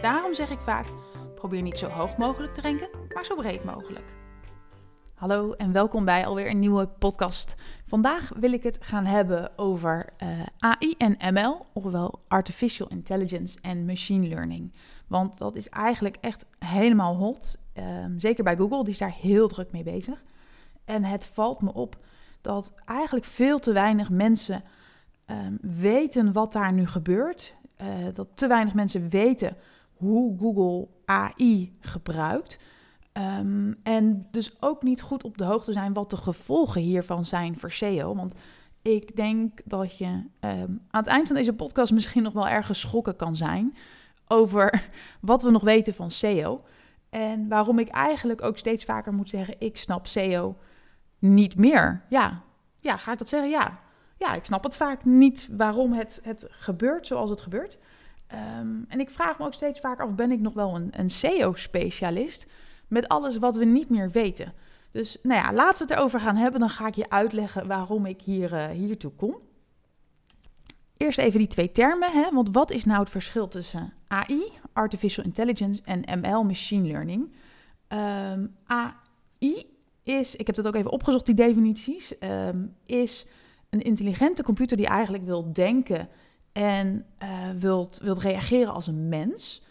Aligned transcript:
Daarom 0.00 0.34
zeg 0.34 0.50
ik 0.50 0.60
vaak: 0.60 0.86
probeer 1.34 1.62
niet 1.62 1.78
zo 1.78 1.88
hoog 1.88 2.16
mogelijk 2.16 2.54
te 2.54 2.60
ranken, 2.60 2.88
maar 3.14 3.24
zo 3.24 3.34
breed 3.34 3.64
mogelijk. 3.64 4.04
Hallo 5.14 5.52
en 5.52 5.72
welkom 5.72 6.04
bij 6.04 6.26
alweer 6.26 6.50
een 6.50 6.58
nieuwe 6.58 6.86
podcast. 6.86 7.54
Vandaag 7.86 8.30
wil 8.36 8.52
ik 8.52 8.62
het 8.62 8.78
gaan 8.80 9.04
hebben 9.04 9.58
over 9.58 10.12
uh, 10.22 10.28
AI 10.58 10.94
en 10.98 11.34
ML, 11.34 11.66
ofwel 11.72 12.20
Artificial 12.28 12.88
Intelligence 12.88 13.58
en 13.60 13.84
Machine 13.84 14.26
Learning. 14.28 14.72
Want 15.06 15.38
dat 15.38 15.56
is 15.56 15.68
eigenlijk 15.68 16.16
echt 16.20 16.44
helemaal 16.58 17.16
hot. 17.16 17.58
Um, 17.74 18.20
zeker 18.20 18.44
bij 18.44 18.56
Google, 18.56 18.84
die 18.84 18.92
is 18.92 18.98
daar 18.98 19.14
heel 19.20 19.48
druk 19.48 19.72
mee 19.72 19.82
bezig. 19.82 20.22
En 20.84 21.04
het 21.04 21.26
valt 21.26 21.60
me 21.60 21.72
op 21.72 21.96
dat 22.40 22.74
eigenlijk 22.84 23.26
veel 23.26 23.58
te 23.58 23.72
weinig 23.72 24.10
mensen 24.10 24.64
um, 25.26 25.58
weten 25.60 26.32
wat 26.32 26.52
daar 26.52 26.72
nu 26.72 26.86
gebeurt. 26.86 27.54
Uh, 27.80 27.86
dat 28.14 28.28
te 28.34 28.46
weinig 28.46 28.74
mensen 28.74 29.08
weten 29.08 29.56
hoe 29.96 30.38
Google 30.38 30.88
AI 31.04 31.72
gebruikt. 31.80 32.58
Um, 33.12 33.80
en 33.82 34.26
dus 34.30 34.62
ook 34.62 34.82
niet 34.82 35.02
goed 35.02 35.24
op 35.24 35.38
de 35.38 35.44
hoogte 35.44 35.72
zijn 35.72 35.92
wat 35.92 36.10
de 36.10 36.16
gevolgen 36.16 36.80
hiervan 36.80 37.24
zijn 37.24 37.58
voor 37.58 37.70
SEO. 37.70 38.14
Want 38.14 38.34
ik 38.82 39.16
denk 39.16 39.60
dat 39.64 39.98
je 39.98 40.06
um, 40.06 40.82
aan 40.90 41.00
het 41.00 41.06
eind 41.06 41.26
van 41.26 41.36
deze 41.36 41.52
podcast 41.52 41.92
misschien 41.92 42.22
nog 42.22 42.32
wel 42.32 42.48
erg 42.48 42.66
geschrokken 42.66 43.16
kan 43.16 43.36
zijn 43.36 43.76
over 44.26 44.88
wat 45.20 45.42
we 45.42 45.50
nog 45.50 45.62
weten 45.62 45.94
van 45.94 46.10
SEO. 46.10 46.64
En 47.10 47.48
waarom 47.48 47.78
ik 47.78 47.88
eigenlijk 47.88 48.42
ook 48.42 48.58
steeds 48.58 48.84
vaker 48.84 49.12
moet 49.12 49.28
zeggen: 49.28 49.54
ik 49.58 49.76
snap 49.76 50.06
SEO 50.06 50.56
niet 51.18 51.56
meer. 51.56 52.02
Ja, 52.08 52.42
ja 52.80 52.96
ga 52.96 53.12
ik 53.12 53.18
dat 53.18 53.28
zeggen? 53.28 53.50
Ja. 53.50 53.82
Ja, 54.18 54.34
ik 54.34 54.44
snap 54.44 54.64
het 54.64 54.76
vaak 54.76 55.04
niet 55.04 55.48
waarom 55.56 55.92
het, 55.92 56.20
het 56.22 56.46
gebeurt 56.50 57.06
zoals 57.06 57.30
het 57.30 57.40
gebeurt. 57.40 57.78
Um, 58.34 58.84
en 58.88 59.00
ik 59.00 59.10
vraag 59.10 59.38
me 59.38 59.44
ook 59.44 59.54
steeds 59.54 59.80
vaker 59.80 60.04
af: 60.04 60.14
ben 60.14 60.32
ik 60.32 60.40
nog 60.40 60.52
wel 60.52 60.74
een, 60.74 60.88
een 60.90 61.10
SEO-specialist? 61.10 62.46
Met 62.88 63.08
alles 63.08 63.38
wat 63.38 63.56
we 63.56 63.64
niet 63.64 63.88
meer 63.88 64.10
weten. 64.10 64.52
Dus 64.90 65.18
nou 65.22 65.40
ja, 65.40 65.52
laten 65.52 65.86
we 65.86 65.92
het 65.92 65.98
erover 65.98 66.20
gaan 66.20 66.36
hebben. 66.36 66.60
Dan 66.60 66.70
ga 66.70 66.86
ik 66.86 66.94
je 66.94 67.10
uitleggen 67.10 67.66
waarom 67.66 68.06
ik 68.06 68.20
hier, 68.20 68.52
uh, 68.52 68.66
hiertoe 68.66 69.12
kom. 69.12 69.36
Eerst 70.96 71.18
even 71.18 71.38
die 71.38 71.48
twee 71.48 71.72
termen. 71.72 72.12
Hè? 72.12 72.30
Want 72.32 72.48
wat 72.52 72.70
is 72.70 72.84
nou 72.84 73.00
het 73.00 73.10
verschil 73.10 73.48
tussen 73.48 73.92
AI, 74.08 74.42
Artificial 74.72 75.24
Intelligence, 75.24 75.82
en 75.84 76.20
ML, 76.20 76.44
Machine 76.44 76.86
Learning? 76.86 77.32
Um, 77.88 78.56
AI 78.66 79.66
is, 80.02 80.36
ik 80.36 80.46
heb 80.46 80.56
dat 80.56 80.66
ook 80.66 80.74
even 80.74 80.90
opgezocht, 80.90 81.26
die 81.26 81.34
definities, 81.34 82.14
um, 82.20 82.76
is 82.86 83.26
een 83.70 83.82
intelligente 83.82 84.42
computer 84.42 84.76
die 84.76 84.86
eigenlijk 84.86 85.24
wil 85.24 85.52
denken 85.52 86.08
en 86.54 87.04
uh, 87.22 87.28
wilt, 87.58 87.98
wilt 88.02 88.18
reageren 88.18 88.72
als 88.72 88.86
een 88.86 89.08
mens. 89.08 89.62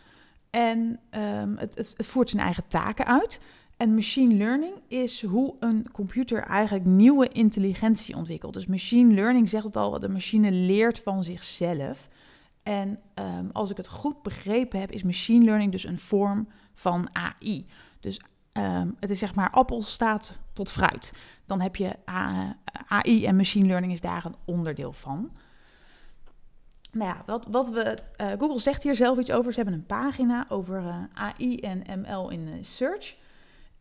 En 0.49 0.99
um, 1.11 1.57
het, 1.57 1.75
het, 1.75 1.95
voert 1.97 2.29
zijn 2.29 2.43
eigen 2.43 2.67
taken 2.67 3.05
uit. 3.05 3.39
En 3.77 3.95
machine 3.95 4.33
learning 4.33 4.73
is 4.87 5.25
hoe 5.25 5.55
een 5.59 5.91
computer 5.91 6.43
eigenlijk 6.43 6.85
nieuwe 6.85 7.27
intelligentie 7.27 8.15
ontwikkelt. 8.15 8.53
Dus 8.53 8.65
machine 8.65 9.13
learning 9.13 9.49
zegt 9.49 9.63
het 9.63 9.77
al, 9.77 9.99
de 9.99 10.09
machine 10.09 10.51
leert 10.51 10.99
van 10.99 11.23
zichzelf. 11.23 12.09
En 12.63 12.99
um, 13.15 13.49
als 13.51 13.69
ik 13.69 13.77
het 13.77 13.87
goed 13.87 14.21
begrepen 14.21 14.79
heb, 14.79 14.91
is 14.91 15.03
machine 15.03 15.45
learning 15.45 15.71
dus 15.71 15.83
een 15.83 15.99
vorm 15.99 16.47
van 16.73 17.09
AI. 17.11 17.65
Dus 17.99 18.21
um, 18.53 18.95
het 18.99 19.09
is 19.09 19.19
zeg 19.19 19.35
maar 19.35 19.51
appel 19.51 19.81
staat 19.81 20.37
tot 20.53 20.71
fruit. 20.71 21.13
Dan 21.45 21.61
heb 21.61 21.75
je 21.75 21.95
AI 22.85 23.25
en 23.25 23.35
machine 23.35 23.67
learning 23.67 23.93
is 23.93 24.01
daar 24.01 24.25
een 24.25 24.35
onderdeel 24.45 24.93
van 24.93 25.31
nou 26.93 27.09
ja, 27.09 27.23
wat, 27.25 27.47
wat 27.51 27.69
we. 27.69 27.97
Uh, 28.21 28.27
Google 28.27 28.59
zegt 28.59 28.83
hier 28.83 28.95
zelf 28.95 29.17
iets 29.19 29.31
over. 29.31 29.51
Ze 29.53 29.61
hebben 29.61 29.79
een 29.79 29.85
pagina 29.85 30.45
over 30.49 30.77
eh, 30.77 31.03
AI 31.13 31.59
en 31.59 32.01
ML 32.01 32.29
in 32.29 32.47
uh, 32.47 32.53
search. 32.61 33.15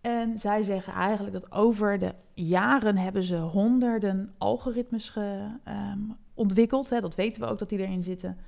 En 0.00 0.38
zij 0.38 0.62
zeggen 0.62 0.92
eigenlijk 0.92 1.32
dat 1.32 1.52
over 1.52 1.98
de 1.98 2.14
jaren 2.34 2.96
hebben 2.96 3.22
ze 3.22 3.36
honderden 3.36 4.34
algoritmes 4.38 5.08
ge, 5.08 5.46
um, 5.68 6.16
ontwikkeld. 6.34 6.90
Hè. 6.90 7.00
Dat 7.00 7.14
weten 7.14 7.42
we 7.42 7.48
ook 7.48 7.58
dat 7.58 7.68
die 7.68 7.78
erin 7.78 8.02
zitten. 8.02 8.38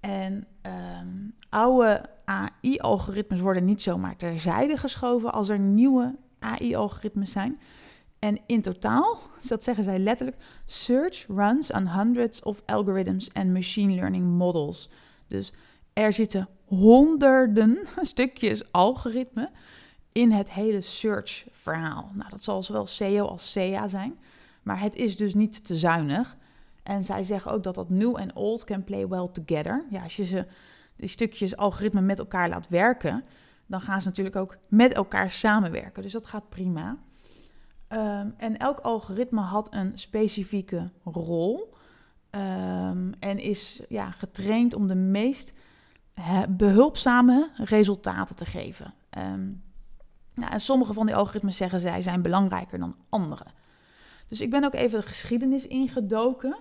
En 0.00 0.46
um, 0.62 1.34
oude 1.48 2.02
AI-algoritmes 2.24 3.40
worden 3.40 3.64
niet 3.64 3.82
zomaar 3.82 4.16
terzijde 4.16 4.76
geschoven 4.76 5.32
als 5.32 5.48
er 5.48 5.58
nieuwe 5.58 6.14
AI-algoritmes 6.38 7.30
zijn. 7.30 7.58
En 8.24 8.38
in 8.46 8.62
totaal, 8.62 9.20
dat 9.48 9.64
zeggen 9.64 9.84
zij 9.84 9.98
letterlijk, 9.98 10.38
search 10.66 11.26
runs 11.28 11.70
on 11.70 11.88
hundreds 11.88 12.42
of 12.42 12.62
algorithms 12.66 13.32
and 13.32 13.52
machine 13.52 13.94
learning 13.94 14.26
models. 14.26 14.90
Dus 15.28 15.52
er 15.92 16.12
zitten 16.12 16.48
honderden 16.64 17.78
stukjes 18.00 18.72
algoritme 18.72 19.50
in 20.12 20.32
het 20.32 20.50
hele 20.50 20.80
search 20.80 21.46
verhaal. 21.50 22.10
Nou, 22.14 22.30
dat 22.30 22.42
zal 22.42 22.62
zowel 22.62 22.86
SEO 22.86 23.26
als 23.26 23.50
SEA 23.50 23.88
zijn, 23.88 24.18
maar 24.62 24.80
het 24.80 24.96
is 24.96 25.16
dus 25.16 25.34
niet 25.34 25.64
te 25.64 25.76
zuinig. 25.76 26.36
En 26.82 27.04
zij 27.04 27.22
zeggen 27.22 27.52
ook 27.52 27.62
dat 27.62 27.74
dat 27.74 27.90
new 27.90 28.16
en 28.16 28.36
old 28.36 28.64
can 28.64 28.84
play 28.84 29.08
well 29.08 29.28
together. 29.32 29.84
Ja, 29.90 30.02
als 30.02 30.16
je 30.16 30.24
ze, 30.24 30.46
die 30.96 31.08
stukjes 31.08 31.56
algoritme 31.56 32.00
met 32.00 32.18
elkaar 32.18 32.48
laat 32.48 32.68
werken, 32.68 33.24
dan 33.66 33.80
gaan 33.80 34.02
ze 34.02 34.08
natuurlijk 34.08 34.36
ook 34.36 34.56
met 34.68 34.92
elkaar 34.92 35.30
samenwerken. 35.30 36.02
Dus 36.02 36.12
dat 36.12 36.26
gaat 36.26 36.48
prima. 36.48 36.98
Um, 37.94 38.34
en 38.36 38.56
elk 38.56 38.80
algoritme 38.80 39.40
had 39.40 39.74
een 39.74 39.98
specifieke 39.98 40.90
rol 41.04 41.74
um, 42.30 43.12
en 43.18 43.38
is 43.38 43.80
ja, 43.88 44.10
getraind 44.10 44.74
om 44.74 44.86
de 44.86 44.94
meest 44.94 45.54
behulpzame 46.48 47.50
resultaten 47.56 48.36
te 48.36 48.44
geven. 48.44 48.94
Um, 49.18 49.62
nou, 50.34 50.52
en 50.52 50.60
sommige 50.60 50.92
van 50.92 51.06
die 51.06 51.14
algoritmes 51.14 51.56
zeggen 51.56 51.80
zij 51.80 52.02
zijn 52.02 52.22
belangrijker 52.22 52.78
dan 52.78 52.96
andere. 53.08 53.44
Dus 54.28 54.40
ik 54.40 54.50
ben 54.50 54.64
ook 54.64 54.74
even 54.74 55.00
de 55.00 55.06
geschiedenis 55.06 55.66
ingedoken 55.66 56.56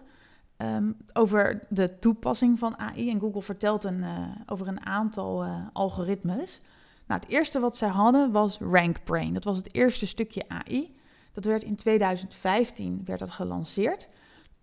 over 1.14 1.66
de 1.70 2.00
toepassing 2.00 2.60
van 2.60 2.78
AI. 2.78 3.10
En 3.10 3.20
Google 3.20 3.42
vertelt 3.42 3.84
een, 3.84 4.02
uh, 4.02 4.28
over 4.46 4.68
een 4.68 4.86
aantal 4.86 5.46
uh, 5.46 5.58
algoritmes. 5.74 6.60
Nou, 7.08 7.22
het 7.22 7.30
eerste 7.30 7.60
wat 7.60 7.78
zij 7.78 7.90
hadden 7.90 8.32
was 8.32 8.58
RankBrain. 8.58 9.34
Dat 9.34 9.44
was 9.44 9.58
het 9.58 9.74
eerste 9.74 10.08
stukje 10.08 10.44
AI. 10.48 10.96
Dat 11.34 11.46
werd 11.46 11.64
in 11.64 11.76
2015 11.76 13.02
werd 13.06 13.20
dat 13.20 13.32
gelanceerd. 13.32 14.08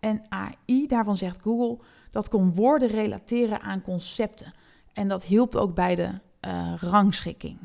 En 0.00 0.22
AI, 0.28 0.86
daarvan 0.86 1.16
zegt 1.16 1.42
Google, 1.42 1.84
dat 2.10 2.28
kon 2.28 2.54
woorden 2.54 2.88
relateren 2.88 3.60
aan 3.60 3.82
concepten. 3.82 4.52
En 4.92 5.08
dat 5.08 5.22
hielp 5.22 5.54
ook 5.54 5.74
bij 5.74 5.94
de 5.94 6.08
uh, 6.46 6.74
rangschikking. 6.76 7.58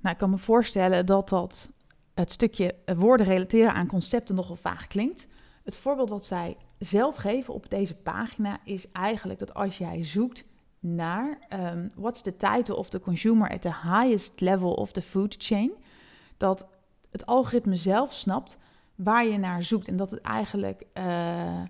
Nou, 0.00 0.14
ik 0.14 0.18
kan 0.18 0.30
me 0.30 0.38
voorstellen 0.38 1.06
dat 1.06 1.28
dat 1.28 1.70
het 2.14 2.32
stukje 2.32 2.74
woorden 2.96 3.26
relateren 3.26 3.74
aan 3.74 3.86
concepten 3.86 4.34
nogal 4.34 4.56
vaag 4.56 4.86
klinkt. 4.86 5.26
Het 5.64 5.76
voorbeeld 5.76 6.10
wat 6.10 6.24
zij 6.24 6.56
zelf 6.78 7.16
geven 7.16 7.54
op 7.54 7.70
deze 7.70 7.94
pagina 7.94 8.58
is 8.64 8.90
eigenlijk 8.92 9.38
dat 9.38 9.54
als 9.54 9.78
jij 9.78 10.04
zoekt 10.04 10.44
naar 10.80 11.38
um, 11.52 11.90
what's 11.96 12.22
the 12.22 12.36
title 12.36 12.76
of 12.76 12.88
the 12.88 13.00
consumer 13.00 13.50
at 13.50 13.62
the 13.62 13.74
highest 13.82 14.40
level 14.40 14.72
of 14.72 14.92
the 14.92 15.02
food 15.02 15.34
chain, 15.38 15.72
dat 16.36 16.66
het 17.10 17.26
algoritme 17.26 17.76
zelf 17.76 18.12
snapt 18.12 18.58
waar 18.94 19.26
je 19.26 19.38
naar 19.38 19.62
zoekt. 19.62 19.88
En 19.88 19.96
dat 19.96 20.10
het 20.10 20.20
eigenlijk 20.20 20.82
uh, 20.94 21.62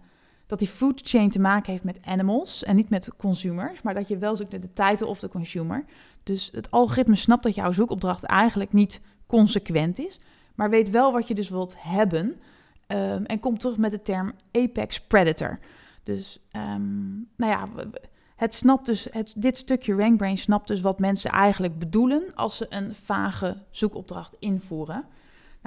dat 0.46 0.58
die 0.58 0.68
food 0.68 1.00
chain 1.04 1.30
te 1.30 1.40
maken 1.40 1.72
heeft 1.72 1.84
met 1.84 2.00
animals 2.04 2.64
en 2.64 2.76
niet 2.76 2.90
met 2.90 3.10
consumers, 3.16 3.82
maar 3.82 3.94
dat 3.94 4.08
je 4.08 4.18
wel 4.18 4.36
zoekt 4.36 4.50
naar 4.50 4.60
de 4.60 4.72
title 4.72 5.06
of 5.06 5.18
de 5.18 5.28
consumer. 5.28 5.84
Dus 6.22 6.50
het 6.52 6.70
algoritme 6.70 7.16
snapt 7.16 7.42
dat 7.42 7.54
jouw 7.54 7.72
zoekopdracht 7.72 8.22
eigenlijk 8.22 8.72
niet 8.72 9.00
consequent 9.26 9.98
is, 9.98 10.20
maar 10.54 10.70
weet 10.70 10.90
wel 10.90 11.12
wat 11.12 11.28
je 11.28 11.34
dus 11.34 11.48
wilt 11.48 11.74
hebben. 11.78 12.40
Um, 12.86 13.24
en 13.24 13.40
komt 13.40 13.60
terug 13.60 13.76
met 13.76 13.90
de 13.90 14.02
term 14.02 14.32
apex 14.52 15.00
predator. 15.00 15.58
Dus 16.02 16.40
um, 16.52 17.28
nou 17.36 17.52
ja, 17.52 17.88
het 18.36 18.54
snapt 18.54 18.86
dus, 18.86 19.08
dit 19.36 19.56
stukje 19.56 19.94
RankBrain 19.94 20.38
snapt 20.38 20.68
dus 20.68 20.80
wat 20.80 20.98
mensen 20.98 21.30
eigenlijk 21.30 21.78
bedoelen 21.78 22.22
als 22.34 22.56
ze 22.56 22.66
een 22.68 22.94
vage 22.94 23.56
zoekopdracht 23.70 24.36
invoeren. 24.38 25.04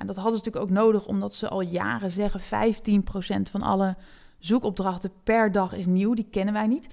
Nou, 0.02 0.14
dat 0.14 0.24
hadden 0.24 0.40
ze 0.40 0.46
natuurlijk 0.46 0.72
ook 0.72 0.84
nodig, 0.84 1.08
omdat 1.08 1.34
ze 1.34 1.50
al 1.50 1.62
jaren 1.62 2.12
zeggen: 2.12 2.40
15% 2.40 3.42
van 3.42 3.62
alle 3.62 3.96
zoekopdrachten 4.40 5.12
per 5.24 5.52
dag 5.52 5.74
is 5.74 5.86
nieuw, 5.86 6.14
die 6.14 6.28
kennen 6.32 6.54
wij 6.54 6.68
niet. 6.68 6.88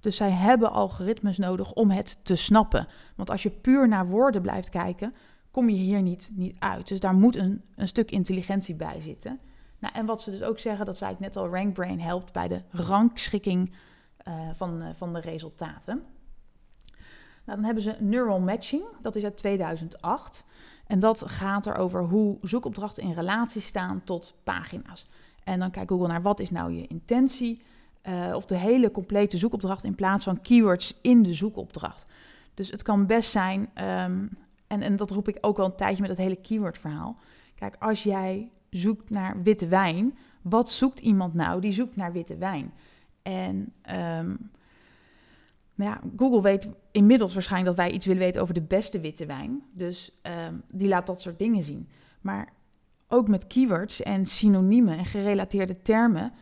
Dus 0.00 0.16
zij 0.16 0.30
hebben 0.30 0.72
algoritmes 0.72 1.38
nodig 1.38 1.72
om 1.72 1.90
het 1.90 2.18
te 2.22 2.36
snappen. 2.36 2.86
Want 3.16 3.30
als 3.30 3.42
je 3.42 3.50
puur 3.50 3.88
naar 3.88 4.06
woorden 4.06 4.42
blijft 4.42 4.68
kijken, 4.68 5.14
kom 5.50 5.68
je 5.68 5.76
hier 5.76 6.02
niet, 6.02 6.30
niet 6.32 6.56
uit. 6.58 6.88
Dus 6.88 7.00
daar 7.00 7.14
moet 7.14 7.36
een, 7.36 7.62
een 7.76 7.88
stuk 7.88 8.10
intelligentie 8.10 8.74
bij 8.74 9.00
zitten. 9.00 9.40
Nou, 9.78 9.94
en 9.94 10.06
wat 10.06 10.22
ze 10.22 10.30
dus 10.30 10.42
ook 10.42 10.58
zeggen, 10.58 10.86
dat 10.86 10.96
zei 10.96 11.12
ik 11.12 11.18
net 11.18 11.36
al, 11.36 11.48
RankBrain 11.48 12.00
helpt 12.00 12.32
bij 12.32 12.48
de 12.48 12.62
rangschikking 12.70 13.72
uh, 14.28 14.34
van, 14.54 14.82
uh, 14.82 14.88
van 14.94 15.12
de 15.12 15.20
resultaten. 15.20 16.02
Nou, 17.44 17.58
dan 17.58 17.64
hebben 17.64 17.82
ze 17.82 17.96
neural 17.98 18.40
matching, 18.40 18.82
dat 19.02 19.16
is 19.16 19.24
uit 19.24 19.36
2008. 19.36 20.44
En 20.86 20.98
dat 20.98 21.22
gaat 21.26 21.66
erover 21.66 22.02
hoe 22.04 22.38
zoekopdrachten 22.42 23.02
in 23.02 23.12
relatie 23.12 23.60
staan 23.60 24.00
tot 24.04 24.34
pagina's. 24.42 25.06
En 25.44 25.58
dan 25.58 25.70
kijkt 25.70 25.90
Google 25.90 26.06
naar 26.06 26.22
wat 26.22 26.40
is 26.40 26.50
nou 26.50 26.72
je 26.72 26.86
intentie, 26.86 27.62
uh, 28.08 28.34
of 28.34 28.46
de 28.46 28.56
hele 28.56 28.90
complete 28.90 29.38
zoekopdracht 29.38 29.84
in 29.84 29.94
plaats 29.94 30.24
van 30.24 30.40
keywords 30.40 30.98
in 31.00 31.22
de 31.22 31.34
zoekopdracht. 31.34 32.06
Dus 32.54 32.70
het 32.70 32.82
kan 32.82 33.06
best 33.06 33.30
zijn, 33.30 33.60
um, 33.60 34.30
en, 34.66 34.82
en 34.82 34.96
dat 34.96 35.10
roep 35.10 35.28
ik 35.28 35.38
ook 35.40 35.58
al 35.58 35.64
een 35.64 35.74
tijdje 35.74 36.00
met 36.00 36.10
het 36.10 36.18
hele 36.18 36.36
keyword 36.36 36.78
verhaal. 36.78 37.16
Kijk, 37.54 37.76
als 37.78 38.02
jij 38.02 38.50
zoekt 38.70 39.10
naar 39.10 39.42
witte 39.42 39.66
wijn, 39.66 40.18
wat 40.42 40.70
zoekt 40.70 40.98
iemand 40.98 41.34
nou? 41.34 41.60
Die 41.60 41.72
zoekt 41.72 41.96
naar 41.96 42.12
witte 42.12 42.36
wijn. 42.36 42.72
En 43.22 43.72
um, 44.18 44.50
nou 45.74 45.90
ja, 45.90 46.00
Google 46.16 46.42
weet 46.42 46.68
inmiddels 46.90 47.32
waarschijnlijk 47.32 47.76
dat 47.76 47.86
wij 47.86 47.94
iets 47.94 48.06
willen 48.06 48.22
weten 48.22 48.42
over 48.42 48.54
de 48.54 48.62
beste 48.62 49.00
witte 49.00 49.26
wijn. 49.26 49.62
Dus 49.72 50.20
um, 50.48 50.62
die 50.70 50.88
laat 50.88 51.06
dat 51.06 51.20
soort 51.20 51.38
dingen 51.38 51.62
zien. 51.62 51.88
Maar 52.20 52.48
ook 53.08 53.28
met 53.28 53.46
keywords 53.46 54.02
en 54.02 54.26
synoniemen 54.26 54.98
en 54.98 55.04
gerelateerde 55.04 55.82
termen. 55.82 56.32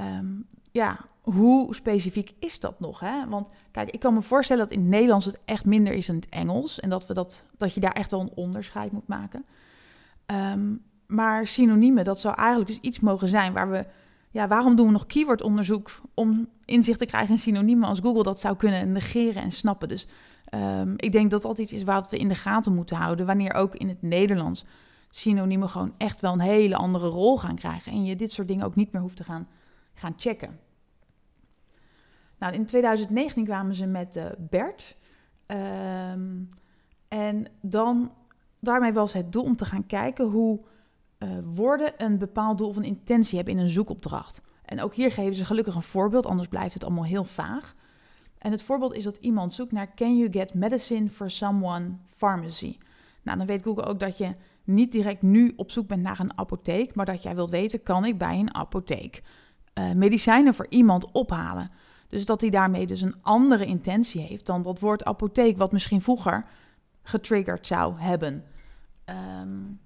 Um, 0.00 0.46
ja, 0.70 0.98
hoe 1.20 1.74
specifiek 1.74 2.32
is 2.38 2.60
dat 2.60 2.80
nog? 2.80 3.00
Hè? 3.00 3.28
Want 3.28 3.48
kijk, 3.70 3.90
ik 3.90 4.00
kan 4.00 4.14
me 4.14 4.22
voorstellen 4.22 4.62
dat 4.62 4.72
in 4.72 4.80
het 4.80 4.88
Nederlands 4.88 5.24
het 5.24 5.38
echt 5.44 5.64
minder 5.64 5.92
is 5.92 6.06
dan 6.06 6.14
in 6.14 6.20
het 6.20 6.30
Engels. 6.30 6.80
En 6.80 6.90
dat, 6.90 7.06
we 7.06 7.14
dat, 7.14 7.44
dat 7.56 7.74
je 7.74 7.80
daar 7.80 7.92
echt 7.92 8.10
wel 8.10 8.20
een 8.20 8.32
onderscheid 8.34 8.92
moet 8.92 9.06
maken. 9.08 9.44
Um, 10.26 10.82
maar 11.06 11.46
synoniemen, 11.46 12.04
dat 12.04 12.20
zou 12.20 12.34
eigenlijk 12.34 12.68
dus 12.68 12.80
iets 12.80 13.00
mogen 13.00 13.28
zijn 13.28 13.52
waar 13.52 13.70
we... 13.70 13.84
Ja, 14.30 14.48
waarom 14.48 14.76
doen 14.76 14.86
we 14.86 14.92
nog 14.92 15.06
keywordonderzoek 15.06 16.00
om 16.14 16.48
inzicht 16.64 16.98
te 16.98 17.06
krijgen 17.06 17.30
in 17.30 17.38
synoniemen 17.38 17.88
als 17.88 17.98
Google 17.98 18.22
dat 18.22 18.40
zou 18.40 18.56
kunnen 18.56 18.92
negeren 18.92 19.42
en 19.42 19.52
snappen? 19.52 19.88
Dus 19.88 20.06
um, 20.54 20.94
ik 20.96 21.12
denk 21.12 21.30
dat 21.30 21.42
dat 21.42 21.58
iets 21.58 21.72
is 21.72 21.82
wat 21.82 22.10
we 22.10 22.18
in 22.18 22.28
de 22.28 22.34
gaten 22.34 22.74
moeten 22.74 22.96
houden. 22.96 23.26
Wanneer 23.26 23.54
ook 23.54 23.74
in 23.74 23.88
het 23.88 24.02
Nederlands 24.02 24.64
synoniemen 25.10 25.68
gewoon 25.68 25.94
echt 25.96 26.20
wel 26.20 26.32
een 26.32 26.40
hele 26.40 26.76
andere 26.76 27.08
rol 27.08 27.38
gaan 27.38 27.54
krijgen. 27.54 27.92
En 27.92 28.04
je 28.04 28.16
dit 28.16 28.32
soort 28.32 28.48
dingen 28.48 28.64
ook 28.64 28.74
niet 28.74 28.92
meer 28.92 29.02
hoeft 29.02 29.16
te 29.16 29.24
gaan, 29.24 29.48
gaan 29.94 30.14
checken. 30.16 30.58
Nou, 32.38 32.52
in 32.52 32.66
2019 32.66 33.44
kwamen 33.44 33.74
ze 33.74 33.86
met 33.86 34.16
uh, 34.16 34.24
BERT. 34.38 34.96
Um, 35.46 36.48
en 37.08 37.46
dan, 37.60 38.12
daarmee 38.60 38.92
was 38.92 39.12
het 39.12 39.32
doel 39.32 39.42
om 39.42 39.56
te 39.56 39.64
gaan 39.64 39.86
kijken 39.86 40.26
hoe 40.26 40.60
uh, 41.18 41.28
woorden 41.44 41.92
een 41.96 42.18
bepaald 42.18 42.58
doel 42.58 42.68
of 42.68 42.76
een 42.76 42.84
intentie 42.84 43.36
hebben 43.36 43.54
in 43.54 43.60
een 43.60 43.68
zoekopdracht. 43.68 44.40
En 44.64 44.82
ook 44.82 44.94
hier 44.94 45.12
geven 45.12 45.34
ze 45.34 45.44
gelukkig 45.44 45.74
een 45.74 45.82
voorbeeld, 45.82 46.26
anders 46.26 46.48
blijft 46.48 46.74
het 46.74 46.84
allemaal 46.84 47.04
heel 47.04 47.24
vaag. 47.24 47.74
En 48.38 48.50
het 48.50 48.62
voorbeeld 48.62 48.94
is 48.94 49.04
dat 49.04 49.16
iemand 49.16 49.52
zoekt 49.52 49.72
naar 49.72 49.94
Can 49.94 50.18
you 50.18 50.32
get 50.32 50.54
medicine 50.54 51.08
for 51.08 51.30
someone 51.30 51.90
pharmacy? 52.16 52.78
Nou, 53.22 53.38
dan 53.38 53.46
weet 53.46 53.62
Google 53.62 53.84
ook 53.84 54.00
dat 54.00 54.18
je 54.18 54.34
niet 54.64 54.92
direct 54.92 55.22
nu 55.22 55.52
op 55.56 55.70
zoek 55.70 55.86
bent 55.86 56.02
naar 56.02 56.20
een 56.20 56.38
apotheek, 56.38 56.94
maar 56.94 57.06
dat 57.06 57.22
jij 57.22 57.34
wilt 57.34 57.50
weten, 57.50 57.82
kan 57.82 58.04
ik 58.04 58.18
bij 58.18 58.38
een 58.38 58.54
apotheek 58.54 59.22
uh, 59.74 59.92
medicijnen 59.92 60.54
voor 60.54 60.66
iemand 60.68 61.12
ophalen? 61.12 61.70
Dus 62.08 62.24
dat 62.24 62.40
hij 62.40 62.50
daarmee 62.50 62.86
dus 62.86 63.00
een 63.00 63.16
andere 63.22 63.66
intentie 63.66 64.20
heeft 64.20 64.46
dan 64.46 64.62
dat 64.62 64.80
woord 64.80 65.04
apotheek, 65.04 65.56
wat 65.56 65.72
misschien 65.72 66.02
vroeger 66.02 66.44
getriggerd 67.02 67.66
zou 67.66 68.00
hebben. 68.00 68.44
Um, 69.40 69.80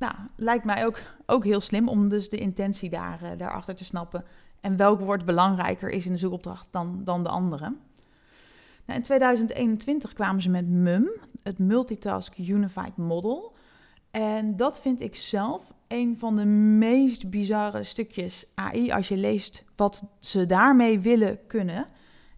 nou, 0.00 0.14
lijkt 0.36 0.64
mij 0.64 0.86
ook, 0.86 0.98
ook 1.26 1.44
heel 1.44 1.60
slim 1.60 1.88
om 1.88 2.08
dus 2.08 2.28
de 2.28 2.38
intentie 2.38 2.90
daar, 2.90 3.20
uh, 3.22 3.30
daarachter 3.36 3.74
te 3.74 3.84
snappen. 3.84 4.24
En 4.60 4.76
welk 4.76 5.00
woord 5.00 5.24
belangrijker 5.24 5.90
is 5.90 6.06
in 6.06 6.12
de 6.12 6.18
zoekopdracht 6.18 6.72
dan, 6.72 7.00
dan 7.04 7.22
de 7.22 7.28
andere. 7.28 7.74
Nou, 8.84 8.98
in 8.98 9.02
2021 9.02 10.12
kwamen 10.12 10.42
ze 10.42 10.50
met 10.50 10.68
MUM, 10.68 11.10
het 11.42 11.58
Multitask 11.58 12.38
Unified 12.38 12.96
Model. 12.96 13.54
En 14.10 14.56
dat 14.56 14.80
vind 14.80 15.00
ik 15.00 15.16
zelf 15.16 15.72
een 15.88 16.16
van 16.18 16.36
de 16.36 16.44
meest 16.44 17.30
bizarre 17.30 17.82
stukjes 17.82 18.46
AI 18.54 18.90
als 18.90 19.08
je 19.08 19.16
leest 19.16 19.64
wat 19.76 20.04
ze 20.18 20.46
daarmee 20.46 21.00
willen 21.00 21.46
kunnen 21.46 21.86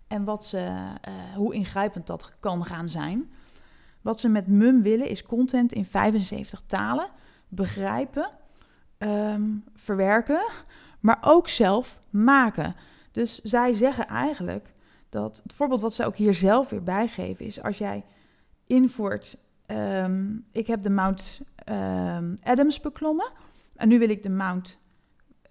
en 0.09 0.25
wat 0.25 0.45
ze, 0.45 0.59
uh, 0.59 1.37
hoe 1.37 1.55
ingrijpend 1.55 2.07
dat 2.07 2.33
kan 2.41 2.65
gaan 2.65 2.89
zijn. 2.89 3.31
Wat 4.01 4.21
ze 4.21 4.29
met 4.29 4.47
MUM 4.47 4.83
willen 4.83 5.09
is 5.09 5.23
content 5.23 5.73
in 5.73 5.85
75 5.85 6.63
talen 6.67 7.09
begrijpen, 7.55 8.31
um, 8.99 9.65
verwerken, 9.75 10.51
maar 11.01 11.19
ook 11.21 11.49
zelf 11.49 12.01
maken. 12.11 12.77
Dus 13.11 13.41
zij 13.41 13.73
zeggen 13.73 14.07
eigenlijk 14.07 14.73
dat 15.09 15.41
het 15.43 15.53
voorbeeld 15.53 15.81
wat 15.81 15.95
ze 15.95 16.05
ook 16.05 16.17
hier 16.17 16.35
zelf 16.35 16.69
weer 16.69 16.83
bijgeven 16.83 17.47
is 17.47 17.63
als 17.63 17.79
jij 17.79 18.05
invoert, 18.67 19.37
um, 19.67 20.45
ik 20.53 20.67
heb 20.67 20.83
de 20.83 20.91
Mount 20.91 21.41
um, 21.71 22.39
Adams 22.43 22.81
beklommen 22.81 23.31
en 23.77 23.89
nu 23.89 23.99
wil 23.99 24.11
ik 24.11 24.23
de 24.23 24.31
Mount 24.31 24.79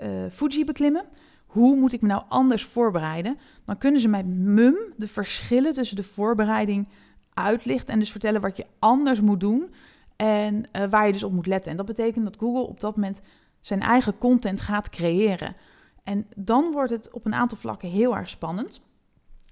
uh, 0.04 0.26
Fuji 0.32 0.66
beklimmen. 0.66 1.06
Hoe 1.46 1.76
moet 1.76 1.94
ik 1.94 2.02
me 2.02 2.08
nou 2.08 2.24
anders 2.28 2.66
voorbereiden? 2.66 3.38
Dan 3.66 3.78
kunnen 3.78 4.02
ze 4.02 4.08
met 4.08 4.28
MUM 4.28 4.76
de 4.98 5.08
verschillen 5.08 5.74
tussen 5.74 5.96
de 5.96 6.04
voorbereiding 6.04 6.88
uitlichten 7.34 7.94
en 7.94 8.00
dus 8.00 8.12
vertellen 8.12 8.42
wat 8.42 8.58
je 8.58 8.66
anders 8.80 9.22
moet 9.22 9.40
doen 9.40 9.74
en 10.22 10.64
uh, 10.76 10.84
waar 10.90 11.06
je 11.08 11.14
dus 11.14 11.24
op 11.24 11.32
moet 11.32 11.46
letten. 11.46 11.72
En 11.72 11.78
dat 11.78 11.86
betekent 11.86 12.26
dat 12.26 12.38
Google 12.38 12.68
op 12.68 12.80
dat 12.80 12.96
moment 12.96 13.22
zijn 13.62 13.82
eigen 13.82 14.18
content 14.18 14.62
gaat 14.62 14.90
creëren. 14.90 15.56
En 16.04 16.28
dan 16.36 16.72
wordt 16.72 16.92
het 16.92 17.12
op 17.12 17.26
een 17.26 17.34
aantal 17.34 17.58
vlakken 17.58 17.90
heel 17.90 18.16
erg 18.16 18.30
spannend. 18.30 18.82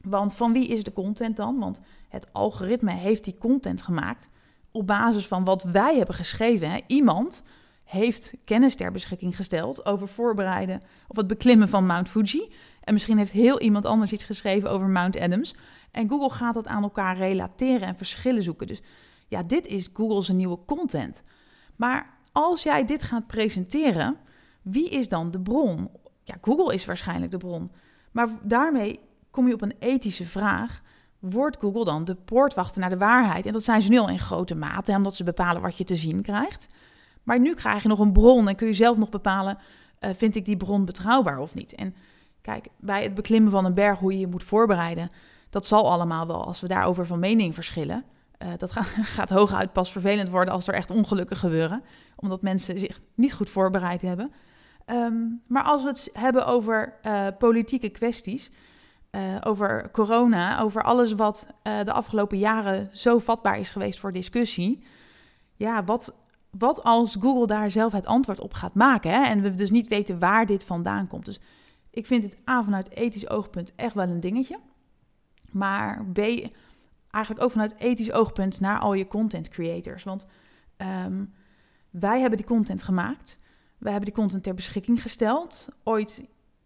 Want 0.01 0.36
van 0.36 0.54
wie 0.54 0.68
is 0.68 0.83
de 0.83 0.94
content 0.94 1.36
dan? 1.36 1.60
Want 1.60 1.80
het 2.10 2.33
algoritme 2.33 2.92
heeft 2.92 3.24
die 3.24 3.38
content 3.38 3.81
gemaakt 3.81 4.25
op 4.71 4.88
basis 4.88 5.27
van 5.27 5.44
wat 5.44 5.63
wij 5.63 5.98
hebben 5.98 6.16
geschreven. 6.16 6.72
Hè? 6.72 6.80
Iemand 6.88 7.44
heeft 7.83 8.33
kennis 8.45 8.75
ter 8.75 8.92
beschikking 8.92 9.36
gesteld 9.36 9.86
over 9.86 10.07
voorbereiden 10.07 10.81
of 11.07 11.15
het 11.15 11.27
beklimmen 11.27 11.69
van 11.69 11.86
Mount 11.86 12.10
Fuji. 12.10 12.54
En 12.83 12.94
misschien 12.94 13.18
heeft 13.18 13.31
heel 13.31 13.60
iemand 13.60 13.86
anders 13.86 14.12
iets 14.12 14.24
geschreven 14.24 14.69
over 14.69 14.88
Mount 14.88 15.19
Adams. 15.19 15.56
En 15.92 16.10
Google 16.10 16.30
gaat 16.30 16.54
dat 16.54 16.68
aan 16.68 16.83
elkaar 16.83 17.18
relateren 17.18 17.88
en 17.88 17.98
verschillen 17.98 18.44
zoeken. 18.44 18.68
Dus 18.68 18.81
ja, 19.30 19.44
dit 19.44 19.68
is 19.68 19.90
Google's 19.94 20.27
nieuwe 20.30 20.60
content. 20.65 21.24
Maar 21.75 22.18
als 22.32 22.63
jij 22.63 22.86
dit 22.86 23.03
gaat 23.03 23.27
presenteren, 23.27 24.18
wie 24.62 24.89
is 24.89 25.08
dan 25.08 25.32
de 25.32 25.39
bron? 25.39 25.89
Ja, 26.24 26.36
Google 26.42 26.74
is 26.74 26.86
waarschijnlijk 26.86 27.32
de 27.32 27.38
bron. 27.38 27.72
Maar 28.12 28.27
daarmee 28.42 29.00
kom 29.32 29.48
je 29.48 29.53
op 29.53 29.62
een 29.62 29.75
ethische 29.80 30.25
vraag. 30.25 30.82
Wordt 31.20 31.58
Google 31.58 31.86
dan 31.86 32.06
de 32.06 32.15
poortwachter 32.15 32.82
naar 32.82 32.89
de 32.89 32.98
waarheid? 32.98 33.46
En 33.46 33.51
dat 33.51 33.63
zijn 33.63 33.82
ze 33.82 33.89
nu 33.89 33.98
al 33.98 34.10
in 34.10 34.20
grote 34.20 34.56
mate, 34.56 34.96
omdat 34.96 35.15
ze 35.15 35.24
bepalen 35.24 35.62
wat 35.62 35.77
je 35.77 35.84
te 35.84 35.96
zien 35.96 36.22
krijgt. 36.22 36.68
Maar 37.24 37.39
nu 37.39 37.53
krijg 37.53 37.82
je 37.82 37.88
nog 37.88 38.00
een 38.00 38.12
bron 38.12 38.48
en 38.48 38.56
kun 38.56 38.68
je 38.68 38.74
zelf 38.74 38.98
nog 38.98 39.10
bepalen: 39.10 39.58
uh, 40.00 40.10
vind 40.15 40.36
ik 40.36 40.46
die 40.46 40.58
bron 40.58 40.86
betrouwbaar 40.86 41.39
of 41.39 41.53
niet? 41.53 41.75
En 41.75 41.96
kijk, 42.42 42.68
bij 42.77 43.03
het 43.03 43.13
beklimmen 43.13 43.51
van 43.51 43.65
een 43.65 43.74
berg, 43.74 44.00
hoe 44.00 44.13
je 44.13 44.20
je 44.20 44.27
moet 44.27 44.44
voorbereiden, 44.44 45.12
dat 45.50 45.65
zal 45.65 45.92
allemaal 45.92 46.27
wel 46.27 46.46
als 46.46 46.62
we 46.62 46.68
daarover 46.68 47.06
van 47.06 47.20
mening 47.20 47.53
verschillen. 47.53 48.03
Uh, 48.43 48.50
dat 48.58 48.72
gaat, 48.72 48.86
gaat 49.17 49.29
hooguit 49.29 49.74
pas 49.74 49.91
vervelend 49.91 50.29
worden 50.29 50.53
als 50.53 50.67
er 50.67 50.74
echt 50.74 50.91
ongelukken 50.91 51.38
gebeuren, 51.38 51.84
omdat 52.15 52.41
mensen 52.41 52.79
zich 52.79 53.00
niet 53.15 53.34
goed 53.34 53.50
voorbereid 53.50 54.01
hebben. 54.01 54.31
Um, 54.86 55.41
maar 55.48 55.63
als 55.63 55.84
we 55.84 55.88
het 55.88 56.10
hebben 56.13 56.46
over 56.46 56.93
uh, 57.03 57.27
politieke 57.38 57.89
kwesties, 57.89 58.51
uh, 59.12 59.22
over 59.43 59.89
corona, 59.91 60.60
over 60.60 60.84
alles 60.84 61.13
wat 61.13 61.48
de 61.62 61.91
afgelopen 61.91 62.38
jaren 62.38 62.89
zo 62.93 63.19
vatbaar 63.19 63.60
is 63.60 63.69
geweest 63.69 64.00
voor 64.00 64.12
discussie. 64.12 64.84
Ja, 65.55 65.84
wat, 65.84 66.13
wat 66.50 66.84
als 66.84 67.17
Google 67.19 67.48
daar 67.48 67.72
zelf 67.72 67.91
het 67.91 68.05
antwoord 68.05 68.39
op 68.39 68.53
gaat 68.53 68.74
maken 68.74 69.12
hè? 69.12 69.25
en 69.25 69.41
we 69.41 69.51
dus 69.51 69.72
niet 69.72 69.88
weten 69.88 70.19
waar 70.19 70.46
dit 70.46 70.63
vandaan 70.63 71.08
komt. 71.08 71.25
Dus 71.25 71.39
ik 71.89 72.05
vind 72.05 72.24
het 72.24 72.38
A 72.50 72.63
vanuit 72.63 72.89
ethisch 72.89 73.29
oogpunt 73.29 73.74
echt 73.75 73.93
wel 73.93 74.08
een 74.08 74.19
dingetje. 74.19 74.60
Maar 75.51 76.05
B, 76.13 76.19
eigenlijk 77.12 77.46
ook 77.46 77.51
vanuit 77.51 77.75
ethisch 77.78 78.12
oogpunt 78.12 78.60
naar 78.60 78.80
al 78.80 78.94
je 78.94 79.08
content 79.08 79.48
creators. 79.48 80.04
Want 80.04 80.25
um, 80.78 81.34
wij 81.89 82.20
hebben 82.20 82.38
die 82.38 82.48
content 82.48 82.84
gemaakt. 82.84 83.39
Wij 83.78 83.92
hebben 83.92 84.10
die 84.10 84.20
content 84.20 84.44
ter 84.44 84.54
beschikking 84.54 85.01
gesteld. 85.01 85.68
Ooit 85.84 86.20
uh, 86.22 86.25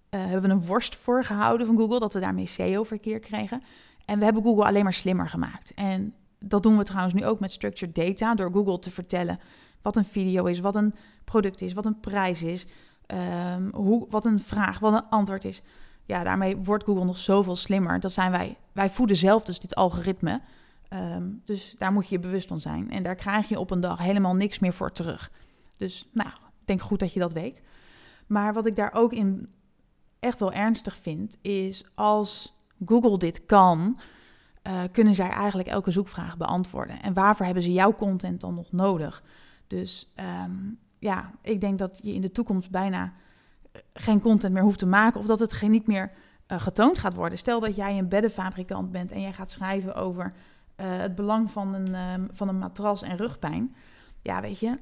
hebben 0.09 0.41
we 0.41 0.49
een 0.49 0.65
worst 0.65 0.95
voor 0.95 1.23
gehouden 1.23 1.67
van 1.67 1.77
Google, 1.77 1.99
dat 1.99 2.13
we 2.13 2.19
daarmee 2.19 2.45
SEO-verkeer 2.45 3.19
kregen. 3.19 3.63
En 4.05 4.19
we 4.19 4.23
hebben 4.23 4.43
Google 4.43 4.65
alleen 4.65 4.83
maar 4.83 4.93
slimmer 4.93 5.29
gemaakt. 5.29 5.73
En 5.73 6.13
dat 6.39 6.63
doen 6.63 6.77
we 6.77 6.83
trouwens 6.83 7.13
nu 7.13 7.25
ook 7.25 7.39
met 7.39 7.51
structured 7.51 7.95
data, 7.95 8.35
door 8.35 8.51
Google 8.51 8.79
te 8.79 8.91
vertellen 8.91 9.39
wat 9.81 9.95
een 9.95 10.05
video 10.05 10.45
is, 10.45 10.59
wat 10.59 10.75
een 10.75 10.95
product 11.23 11.61
is, 11.61 11.73
wat 11.73 11.85
een 11.85 11.99
prijs 11.99 12.43
is, 12.43 12.65
um, 13.07 13.69
hoe, 13.73 14.05
wat 14.09 14.25
een 14.25 14.39
vraag, 14.39 14.79
wat 14.79 14.93
een 14.93 15.09
antwoord 15.09 15.45
is. 15.45 15.61
Ja, 16.05 16.23
daarmee 16.23 16.57
wordt 16.57 16.83
Google 16.83 17.05
nog 17.05 17.17
zoveel 17.17 17.55
slimmer. 17.55 17.99
Dat 17.99 18.11
zijn 18.11 18.31
wij. 18.31 18.57
Wij 18.71 18.89
voeden 18.89 19.15
zelf 19.15 19.43
dus 19.43 19.59
dit 19.59 19.75
algoritme. 19.75 20.41
Ehm, 20.87 21.23
dus 21.45 21.75
daar 21.77 21.91
moet 21.91 22.07
je 22.07 22.15
je 22.15 22.21
bewust 22.21 22.47
van 22.47 22.59
zijn. 22.59 22.91
En 22.91 23.03
daar 23.03 23.15
krijg 23.15 23.49
je 23.49 23.59
op 23.59 23.71
een 23.71 23.79
dag 23.79 23.97
helemaal 23.97 24.35
niks 24.35 24.59
meer 24.59 24.73
voor 24.73 24.91
terug. 24.91 25.31
Dus 25.77 26.09
nou, 26.11 26.29
ik 26.29 26.65
denk 26.65 26.81
goed 26.81 26.99
dat 26.99 27.13
je 27.13 27.19
dat 27.19 27.33
weet. 27.33 27.61
Maar 28.27 28.53
wat 28.53 28.65
ik 28.65 28.75
daar 28.75 28.93
ook 28.93 29.13
in 29.13 29.49
echt 30.19 30.39
wel 30.39 30.51
ernstig 30.51 30.97
vind, 30.97 31.37
is 31.41 31.85
als 31.95 32.55
Google 32.85 33.17
dit 33.17 33.45
kan, 33.45 33.99
uh, 34.67 34.81
kunnen 34.91 35.13
zij 35.13 35.29
eigenlijk 35.29 35.69
elke 35.69 35.91
zoekvraag 35.91 36.37
beantwoorden. 36.37 37.01
En 37.01 37.13
waarvoor 37.13 37.45
hebben 37.45 37.63
ze 37.63 37.73
jouw 37.73 37.95
content 37.95 38.41
dan 38.41 38.53
nog 38.53 38.71
nodig? 38.71 39.23
Dus 39.67 40.11
ehm, 40.15 40.51
ja, 40.99 41.31
ik 41.41 41.61
denk 41.61 41.79
dat 41.79 41.99
je 42.03 42.13
in 42.13 42.21
de 42.21 42.31
toekomst 42.31 42.71
bijna 42.71 43.03
eh, 43.03 43.11
geen 43.93 44.19
content 44.19 44.53
meer 44.53 44.63
hoeft 44.63 44.79
te 44.79 44.85
maken 44.85 45.19
of 45.19 45.25
dat 45.25 45.39
het 45.39 45.53
geen 45.53 45.71
niet 45.71 45.87
meer 45.87 46.11
uh, 46.47 46.59
getoond 46.59 46.99
gaat 46.99 47.13
worden. 47.13 47.37
Stel 47.37 47.59
dat 47.59 47.75
jij 47.75 47.97
een 47.97 48.07
beddenfabrikant 48.07 48.91
bent 48.91 49.11
en 49.11 49.21
jij 49.21 49.33
gaat 49.33 49.51
schrijven 49.51 49.95
over 49.95 50.33
het 50.75 51.15
belang 51.15 51.51
van 51.51 51.73
een, 51.73 51.95
um, 51.95 52.27
van 52.31 52.47
een 52.47 52.57
matras 52.57 53.01
en 53.01 53.17
rugpijn. 53.17 53.75
Ja, 54.21 54.41
weet 54.41 54.59
je, 54.59 54.79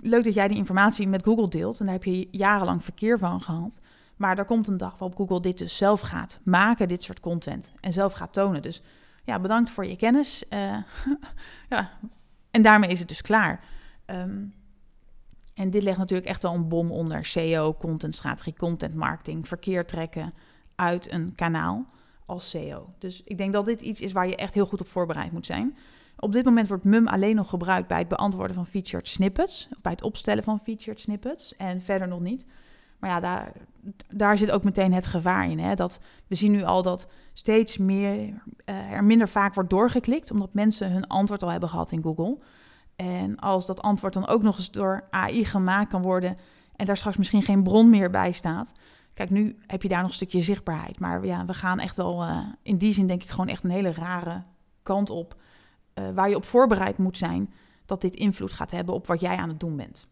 leuk 0.00 0.24
dat 0.24 0.34
jij 0.34 0.48
die 0.48 0.56
informatie 0.56 1.08
met 1.08 1.24
Google 1.24 1.48
deelt 1.48 1.80
en 1.80 1.84
daar 1.84 1.94
heb 1.94 2.04
je 2.04 2.28
jarenlang 2.30 2.84
verkeer 2.84 3.18
van 3.18 3.40
gehad. 3.40 3.80
Maar 4.16 4.38
er 4.38 4.44
komt 4.44 4.66
een 4.66 4.76
dag 4.76 4.98
waarop 4.98 5.16
Google 5.16 5.40
dit 5.40 5.58
dus 5.58 5.76
zelf 5.76 6.00
gaat 6.00 6.38
maken, 6.42 6.88
dit 6.88 7.02
soort 7.02 7.20
content. 7.20 7.72
En 7.80 7.92
zelf 7.92 8.12
gaat 8.12 8.32
tonen. 8.32 8.62
Dus 8.62 8.82
ja, 9.24 9.38
bedankt 9.38 9.70
voor 9.70 9.86
je 9.86 9.96
kennis. 9.96 10.44
Uh, 10.50 10.76
ja, 11.68 11.90
en 12.50 12.62
daarmee 12.62 12.90
is 12.90 12.98
het 12.98 13.08
dus 13.08 13.22
klaar. 13.22 13.64
Um, 14.06 14.54
en 15.56 15.70
dit 15.70 15.82
legt 15.82 15.98
natuurlijk 15.98 16.28
echt 16.28 16.42
wel 16.42 16.54
een 16.54 16.68
bom 16.68 16.90
onder 16.90 17.24
SEO, 17.24 17.74
content 17.74 18.14
strategie, 18.14 18.54
content 18.54 18.94
marketing, 18.94 19.48
verkeer 19.48 19.86
trekken 19.86 20.34
uit 20.74 21.12
een 21.12 21.34
kanaal 21.34 21.86
als 22.26 22.50
SEO. 22.50 22.94
Dus 22.98 23.22
ik 23.24 23.38
denk 23.38 23.52
dat 23.52 23.64
dit 23.64 23.80
iets 23.80 24.00
is 24.00 24.12
waar 24.12 24.28
je 24.28 24.36
echt 24.36 24.54
heel 24.54 24.66
goed 24.66 24.80
op 24.80 24.88
voorbereid 24.88 25.32
moet 25.32 25.46
zijn. 25.46 25.76
Op 26.18 26.32
dit 26.32 26.44
moment 26.44 26.68
wordt 26.68 26.84
MUM 26.84 27.08
alleen 27.08 27.36
nog 27.36 27.48
gebruikt 27.48 27.88
bij 27.88 27.98
het 27.98 28.08
beantwoorden 28.08 28.56
van 28.56 28.66
featured 28.66 29.08
snippets, 29.08 29.68
bij 29.82 29.92
het 29.92 30.02
opstellen 30.02 30.44
van 30.44 30.60
featured 30.60 31.00
snippets 31.00 31.56
en 31.56 31.82
verder 31.82 32.08
nog 32.08 32.20
niet. 32.20 32.46
Maar 32.98 33.10
ja, 33.10 33.20
daar, 33.20 33.52
daar 34.08 34.38
zit 34.38 34.50
ook 34.50 34.64
meteen 34.64 34.92
het 34.92 35.06
gevaar 35.06 35.50
in. 35.50 35.58
Hè? 35.58 35.74
Dat 35.74 36.00
we 36.26 36.34
zien 36.34 36.52
nu 36.52 36.62
al 36.62 36.82
dat 36.82 37.08
steeds 37.32 37.78
meer 37.78 38.18
uh, 38.18 38.92
er 38.92 39.04
minder 39.04 39.28
vaak 39.28 39.54
wordt 39.54 39.70
doorgeklikt, 39.70 40.30
omdat 40.30 40.54
mensen 40.54 40.92
hun 40.92 41.06
antwoord 41.06 41.42
al 41.42 41.50
hebben 41.50 41.68
gehad 41.68 41.92
in 41.92 42.02
Google. 42.02 42.38
En 42.96 43.36
als 43.36 43.66
dat 43.66 43.82
antwoord 43.82 44.12
dan 44.12 44.26
ook 44.26 44.42
nog 44.42 44.56
eens 44.56 44.70
door 44.70 45.04
AI 45.10 45.44
gemaakt 45.44 45.90
kan 45.90 46.02
worden 46.02 46.36
en 46.76 46.86
daar 46.86 46.96
straks 46.96 47.16
misschien 47.16 47.42
geen 47.42 47.62
bron 47.62 47.90
meer 47.90 48.10
bij 48.10 48.32
staat. 48.32 48.72
Kijk, 49.14 49.30
nu 49.30 49.58
heb 49.66 49.82
je 49.82 49.88
daar 49.88 50.00
nog 50.00 50.08
een 50.08 50.14
stukje 50.14 50.40
zichtbaarheid. 50.40 51.00
Maar 51.00 51.26
ja, 51.26 51.44
we 51.44 51.54
gaan 51.54 51.78
echt 51.78 51.96
wel 51.96 52.22
uh, 52.22 52.38
in 52.62 52.76
die 52.76 52.92
zin 52.92 53.06
denk 53.06 53.22
ik 53.22 53.28
gewoon 53.28 53.48
echt 53.48 53.64
een 53.64 53.70
hele 53.70 53.92
rare 53.92 54.42
kant 54.82 55.10
op. 55.10 55.36
Uh, 55.94 56.04
waar 56.14 56.28
je 56.28 56.36
op 56.36 56.44
voorbereid 56.44 56.98
moet 56.98 57.18
zijn 57.18 57.52
dat 57.86 58.00
dit 58.00 58.14
invloed 58.14 58.52
gaat 58.52 58.70
hebben 58.70 58.94
op 58.94 59.06
wat 59.06 59.20
jij 59.20 59.36
aan 59.36 59.48
het 59.48 59.60
doen 59.60 59.76
bent. 59.76 60.06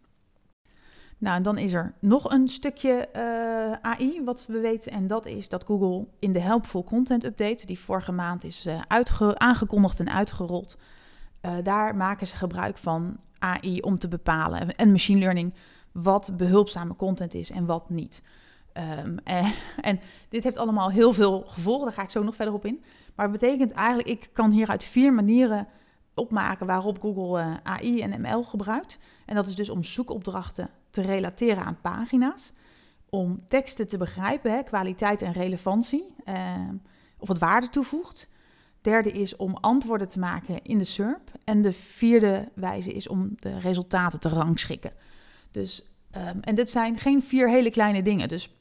Nou, 1.18 1.36
en 1.36 1.42
dan 1.42 1.58
is 1.58 1.72
er 1.72 1.94
nog 2.00 2.32
een 2.32 2.48
stukje 2.48 3.08
uh, 3.16 3.90
AI 3.90 4.24
wat 4.24 4.46
we 4.46 4.58
weten. 4.58 4.92
En 4.92 5.06
dat 5.06 5.26
is 5.26 5.48
dat 5.48 5.64
Google 5.64 6.06
in 6.18 6.32
de 6.32 6.40
Helpful 6.40 6.84
Content 6.84 7.24
Update, 7.24 7.66
die 7.66 7.78
vorige 7.78 8.12
maand 8.12 8.44
is 8.44 8.68
aangekondigd 9.36 10.00
en 10.00 10.10
uitgerold, 10.10 10.76
uh, 11.44 11.52
daar 11.62 11.96
maken 11.96 12.26
ze 12.26 12.36
gebruik 12.36 12.76
van 12.76 13.16
AI 13.38 13.80
om 13.80 13.98
te 13.98 14.08
bepalen 14.08 14.76
en 14.76 14.90
machine 14.90 15.18
learning 15.18 15.54
wat 15.92 16.32
behulpzame 16.36 16.96
content 16.96 17.34
is 17.34 17.50
en 17.50 17.66
wat 17.66 17.90
niet. 17.90 18.22
Um, 18.98 19.18
en, 19.80 20.00
dit 20.28 20.44
heeft 20.44 20.56
allemaal 20.56 20.90
heel 20.90 21.12
veel 21.12 21.42
gevolgen, 21.46 21.84
daar 21.84 21.94
ga 21.94 22.02
ik 22.02 22.10
zo 22.10 22.22
nog 22.22 22.34
verder 22.34 22.54
op 22.54 22.64
in. 22.64 22.84
Maar 23.14 23.28
het 23.28 23.40
betekent 23.40 23.72
eigenlijk, 23.72 24.08
ik 24.08 24.30
kan 24.32 24.50
hieruit 24.50 24.84
vier 24.84 25.12
manieren 25.12 25.68
opmaken 26.14 26.66
waarop 26.66 27.00
Google 27.00 27.60
AI 27.62 28.00
en 28.00 28.20
ML 28.20 28.42
gebruikt. 28.42 28.98
En 29.26 29.34
dat 29.34 29.46
is 29.46 29.54
dus 29.54 29.68
om 29.68 29.84
zoekopdrachten 29.84 30.70
te 30.90 31.02
relateren 31.02 31.64
aan 31.64 31.80
pagina's. 31.80 32.52
Om 33.10 33.44
teksten 33.48 33.88
te 33.88 33.96
begrijpen, 33.96 34.52
hè, 34.52 34.62
kwaliteit 34.62 35.22
en 35.22 35.32
relevantie, 35.32 36.14
eh, 36.24 36.68
of 37.18 37.28
het 37.28 37.38
waarde 37.38 37.68
toevoegt. 37.68 38.28
Derde 38.84 39.12
is 39.12 39.36
om 39.36 39.56
antwoorden 39.60 40.08
te 40.08 40.18
maken 40.18 40.62
in 40.62 40.78
de 40.78 40.84
SERP. 40.84 41.30
En 41.44 41.62
de 41.62 41.72
vierde 41.72 42.48
wijze 42.54 42.92
is 42.92 43.08
om 43.08 43.34
de 43.38 43.58
resultaten 43.58 44.20
te 44.20 44.28
rangschikken. 44.28 44.92
Dus, 45.50 45.82
um, 46.16 46.40
en 46.40 46.54
dit 46.54 46.70
zijn 46.70 46.98
geen 46.98 47.22
vier 47.22 47.50
hele 47.50 47.70
kleine 47.70 48.02
dingen. 48.02 48.28
Dus 48.28 48.54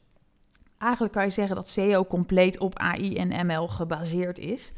eigenlijk 0.78 1.12
kan 1.12 1.24
je 1.24 1.30
zeggen 1.30 1.56
dat 1.56 1.68
SEO 1.68 2.04
compleet 2.04 2.58
op 2.58 2.78
AI 2.78 3.16
en 3.16 3.46
ML 3.46 3.68
gebaseerd 3.68 4.38
is. 4.38 4.72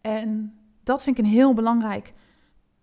En 0.00 0.58
dat 0.84 1.02
vind 1.02 1.18
ik 1.18 1.24
een 1.24 1.30
heel 1.30 1.54
belangrijk, 1.54 2.12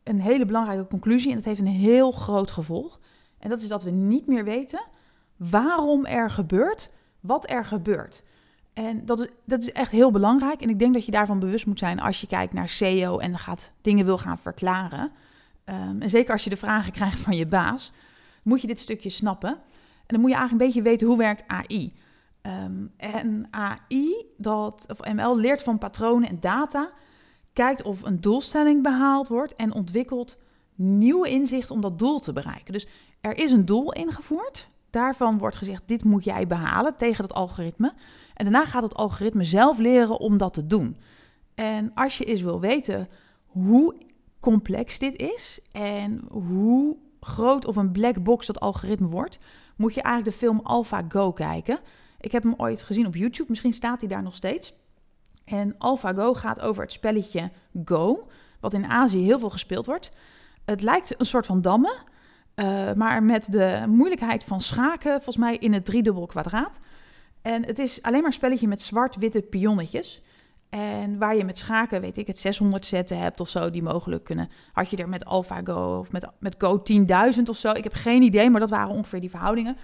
een 0.04 0.22
hele 0.22 0.46
belangrijke 0.46 0.88
conclusie. 0.88 1.30
En 1.30 1.36
dat 1.36 1.46
heeft 1.46 1.60
een 1.60 1.68
heel 1.68 2.12
groot 2.12 2.52
gevolg. 2.52 3.00
En 3.40 3.50
dat 3.50 3.62
is 3.62 3.68
dat 3.68 3.84
we 3.84 3.92
niet 3.92 4.28
meer 4.28 4.44
weten 4.44 4.86
waarom 5.38 6.06
er 6.06 6.30
gebeurt 6.30 6.92
wat 7.20 7.50
er 7.50 7.66
gebeurt. 7.66 8.24
En 8.74 9.06
dat 9.06 9.20
is, 9.20 9.28
dat 9.46 9.62
is 9.62 9.72
echt 9.72 9.92
heel 9.92 10.12
belangrijk. 10.12 10.62
En 10.62 10.70
ik 10.70 10.80
denk 10.80 10.94
dat 10.94 11.06
je 11.06 11.12
daarvan 11.12 11.40
bewust 11.40 11.66
moet 11.66 11.80
zijn 11.80 12.00
als 12.00 12.22
je 12.22 12.28
kijkt 12.28 12.54
naar 12.54 12.70
SEO 12.70 13.18
en 13.18 13.38
gaat, 13.38 13.72
dingen 13.82 14.06
wil 14.06 14.18
gaan 14.18 14.38
verklaren. 14.38 15.12
Um, 15.66 16.02
en 16.02 16.10
zeker 16.10 16.32
als 16.34 16.44
je 16.44 16.50
de 16.50 16.58
vragen 16.58 16.92
krijgt 17.00 17.20
van 17.20 17.36
je 17.36 17.46
baas, 17.46 17.92
moet 18.44 18.62
je 18.62 18.68
dit 18.68 18.80
stukje 18.80 19.10
snappen. 19.10 19.50
En 19.50 20.16
dan 20.16 20.20
moet 20.20 20.30
je 20.30 20.36
eigenlijk 20.36 20.66
een 20.66 20.72
beetje 20.72 20.90
weten 20.90 21.08
hoe 21.08 21.18
werkt 21.18 21.44
AI. 21.48 21.94
Um, 22.42 22.92
ehm, 22.98 23.14
en 23.16 23.48
AI, 23.50 24.26
dat, 24.38 24.86
of 24.88 25.14
ML, 25.14 25.38
leert 25.38 25.64
van 25.64 25.78
patronen 25.78 26.30
en 26.30 26.40
data, 26.40 26.92
kijkt 27.54 27.82
of 27.82 28.04
een 28.04 28.22
doelstelling 28.22 28.84
behaald 28.84 29.28
wordt 29.28 29.56
en 29.56 29.74
ontwikkelt 29.74 30.38
nieuwe 30.76 31.30
inzichten 31.30 31.76
om 31.76 31.82
dat 31.82 32.00
doel 32.00 32.20
te 32.20 32.34
bereiken. 32.34 32.74
Dus 32.74 32.88
er 33.22 33.38
is 33.38 33.52
een 33.52 33.66
doel 33.66 33.94
ingevoerd. 33.94 34.68
Daarvan 34.90 35.38
wordt 35.38 35.56
gezegd: 35.56 35.84
dit 35.86 36.04
moet 36.04 36.24
jij 36.24 36.48
behalen 36.48 36.96
tegen 36.98 37.24
het 37.24 37.34
algoritme. 37.34 37.94
En 38.40 38.46
daarna 38.46 38.66
gaat 38.66 38.84
het 38.84 38.96
algoritme 38.96 39.44
zelf 39.44 39.78
leren 39.78 40.20
om 40.20 40.38
dat 40.38 40.54
te 40.54 40.68
doen. 40.68 40.98
En 41.56 41.92
als 41.94 42.18
je 42.18 42.26
eens 42.26 42.42
wil 42.42 42.60
weten 42.60 43.08
hoe 43.46 43.96
complex 44.40 45.00
dit 45.00 45.22
is 45.22 45.60
en 45.72 46.22
hoe 46.30 46.98
groot 47.20 47.66
of 47.66 47.76
een 47.76 47.92
black 47.92 48.24
box 48.24 48.46
dat 48.46 48.60
algoritme 48.60 49.08
wordt, 49.08 49.38
moet 49.76 49.94
je 49.94 50.02
eigenlijk 50.02 50.36
de 50.36 50.46
film 50.46 50.60
AlphaGo 50.64 51.32
kijken. 51.32 51.80
Ik 52.20 52.32
heb 52.32 52.44
hem 52.44 52.54
ooit 52.58 52.82
gezien 52.82 53.06
op 53.06 53.16
YouTube, 53.16 53.50
misschien 53.50 53.74
staat 53.74 54.00
hij 54.00 54.10
daar 54.10 54.24
nog 54.24 54.36
steeds. 54.36 54.74
En 55.46 55.76
AlphaGo 55.78 56.34
gaat 56.34 56.62
over 56.62 56.84
het 56.84 56.92
spelletje 56.92 57.52
Go, 57.86 58.28
wat 58.60 58.74
in 58.74 58.86
Azië 58.86 59.24
heel 59.24 59.40
veel 59.40 59.50
gespeeld 59.50 59.86
wordt. 59.86 60.12
Het 60.66 60.82
lijkt 60.82 61.20
een 61.20 61.26
soort 61.26 61.46
van 61.46 61.62
dammen, 61.62 61.96
uh, 62.56 62.94
maar 62.94 63.24
met 63.24 63.52
de 63.52 63.84
moeilijkheid 63.88 64.44
van 64.44 64.62
schaken, 64.62 65.12
volgens 65.12 65.38
mij 65.38 65.58
in 65.58 65.74
het 65.74 65.86
driedubbel 65.86 66.26
kwadraat. 66.26 66.80
En 67.42 67.66
het 67.66 67.80
is 67.80 68.02
alleen 68.02 68.18
maar 68.18 68.28
een 68.28 68.34
spelletje 68.34 68.68
met 68.68 68.82
zwart-witte 68.82 69.42
pionnetjes. 69.42 70.22
En 70.70 71.18
waar 71.18 71.36
je 71.36 71.44
met 71.44 71.58
schaken, 71.58 72.02
weet 72.02 72.18
ik 72.18 72.28
het, 72.28 72.40
600 72.40 72.86
zetten 72.86 73.20
hebt 73.20 73.40
of 73.40 73.50
zo, 73.50 73.70
die 73.70 73.84
mogelijk 73.84 74.24
kunnen. 74.24 74.50
Had 74.74 74.90
je 74.90 74.98
er 74.98 75.10
met 75.10 75.26
AlphaGo 75.26 76.00
of 76.00 76.12
met, 76.12 76.28
met 76.40 76.56
Go 76.58 76.82
10.000 77.36 77.44
of 77.46 77.58
zo. 77.58 77.72
Ik 77.72 77.84
heb 77.84 77.94
geen 77.94 78.22
idee, 78.22 78.50
maar 78.50 78.60
dat 78.60 78.70
waren 78.70 78.96
ongeveer 78.96 79.20
die 79.20 79.30
verhoudingen. 79.30 79.78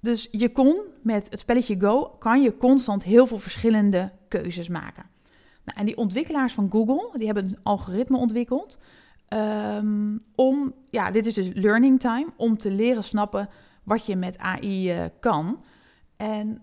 Dus 0.00 0.28
je 0.30 0.52
kon 0.52 0.80
met 1.02 1.30
het 1.30 1.40
spelletje 1.40 1.80
Go, 1.80 2.04
kan 2.18 2.42
je 2.42 2.56
constant 2.56 3.04
heel 3.04 3.26
veel 3.26 3.38
verschillende 3.38 4.12
keuzes 4.28 4.68
maken. 4.68 5.04
Nou, 5.64 5.78
en 5.78 5.86
die 5.86 5.96
ontwikkelaars 5.96 6.52
van 6.52 6.70
Google, 6.70 7.10
die 7.18 7.26
hebben 7.26 7.44
een 7.44 7.58
algoritme 7.62 8.16
ontwikkeld 8.16 8.78
Um, 9.28 10.20
om, 10.34 10.74
ja, 10.90 11.10
dit 11.10 11.26
is 11.26 11.34
dus 11.34 11.50
learning 11.54 12.00
time, 12.00 12.26
om 12.36 12.58
te 12.58 12.70
leren 12.70 13.04
snappen 13.04 13.48
wat 13.82 14.06
je 14.06 14.16
met 14.16 14.38
AI 14.38 14.90
eh, 14.90 15.04
kan. 15.20 15.64
En 16.16 16.62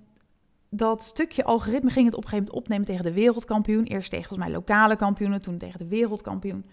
dat 0.69 1.03
stukje 1.03 1.43
algoritme 1.43 1.89
ging 1.89 2.05
het 2.05 2.15
op 2.15 2.23
een 2.23 2.29
gegeven 2.29 2.45
moment 2.45 2.63
opnemen 2.63 2.85
tegen 2.85 3.03
de 3.03 3.13
wereldkampioen. 3.13 3.83
Eerst 3.83 4.09
tegen 4.09 4.27
volgens 4.27 4.47
mij 4.49 4.57
lokale 4.57 4.95
kampioenen, 4.95 5.41
toen 5.41 5.57
tegen 5.57 5.79
de 5.79 5.87
wereldkampioen. 5.87 6.65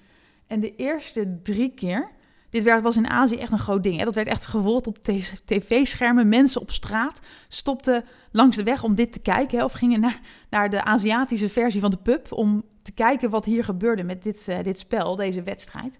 En 0.46 0.60
de 0.60 0.76
eerste 0.76 1.38
drie 1.42 1.74
keer, 1.74 2.10
dit 2.50 2.80
was 2.82 2.96
in 2.96 3.08
Azië 3.08 3.36
echt 3.36 3.52
een 3.52 3.58
groot 3.58 3.82
ding. 3.82 3.98
Hè? 3.98 4.04
Dat 4.04 4.14
werd 4.14 4.26
echt 4.26 4.46
gevolgd 4.46 4.86
op 4.86 4.98
tv-schermen. 5.44 6.28
Mensen 6.28 6.60
op 6.60 6.70
straat 6.70 7.20
stopten 7.48 8.04
langs 8.30 8.56
de 8.56 8.62
weg 8.62 8.82
om 8.82 8.94
dit 8.94 9.12
te 9.12 9.18
kijken. 9.18 9.58
Hè? 9.58 9.64
Of 9.64 9.72
gingen 9.72 10.00
naar, 10.00 10.20
naar 10.50 10.70
de 10.70 10.84
Aziatische 10.84 11.48
versie 11.48 11.80
van 11.80 11.90
de 11.90 11.96
pub 11.96 12.32
om 12.32 12.64
te 12.82 12.92
kijken 12.92 13.30
wat 13.30 13.44
hier 13.44 13.64
gebeurde 13.64 14.02
met 14.02 14.22
dit, 14.22 14.46
uh, 14.48 14.62
dit 14.62 14.78
spel, 14.78 15.16
deze 15.16 15.42
wedstrijd. 15.42 15.98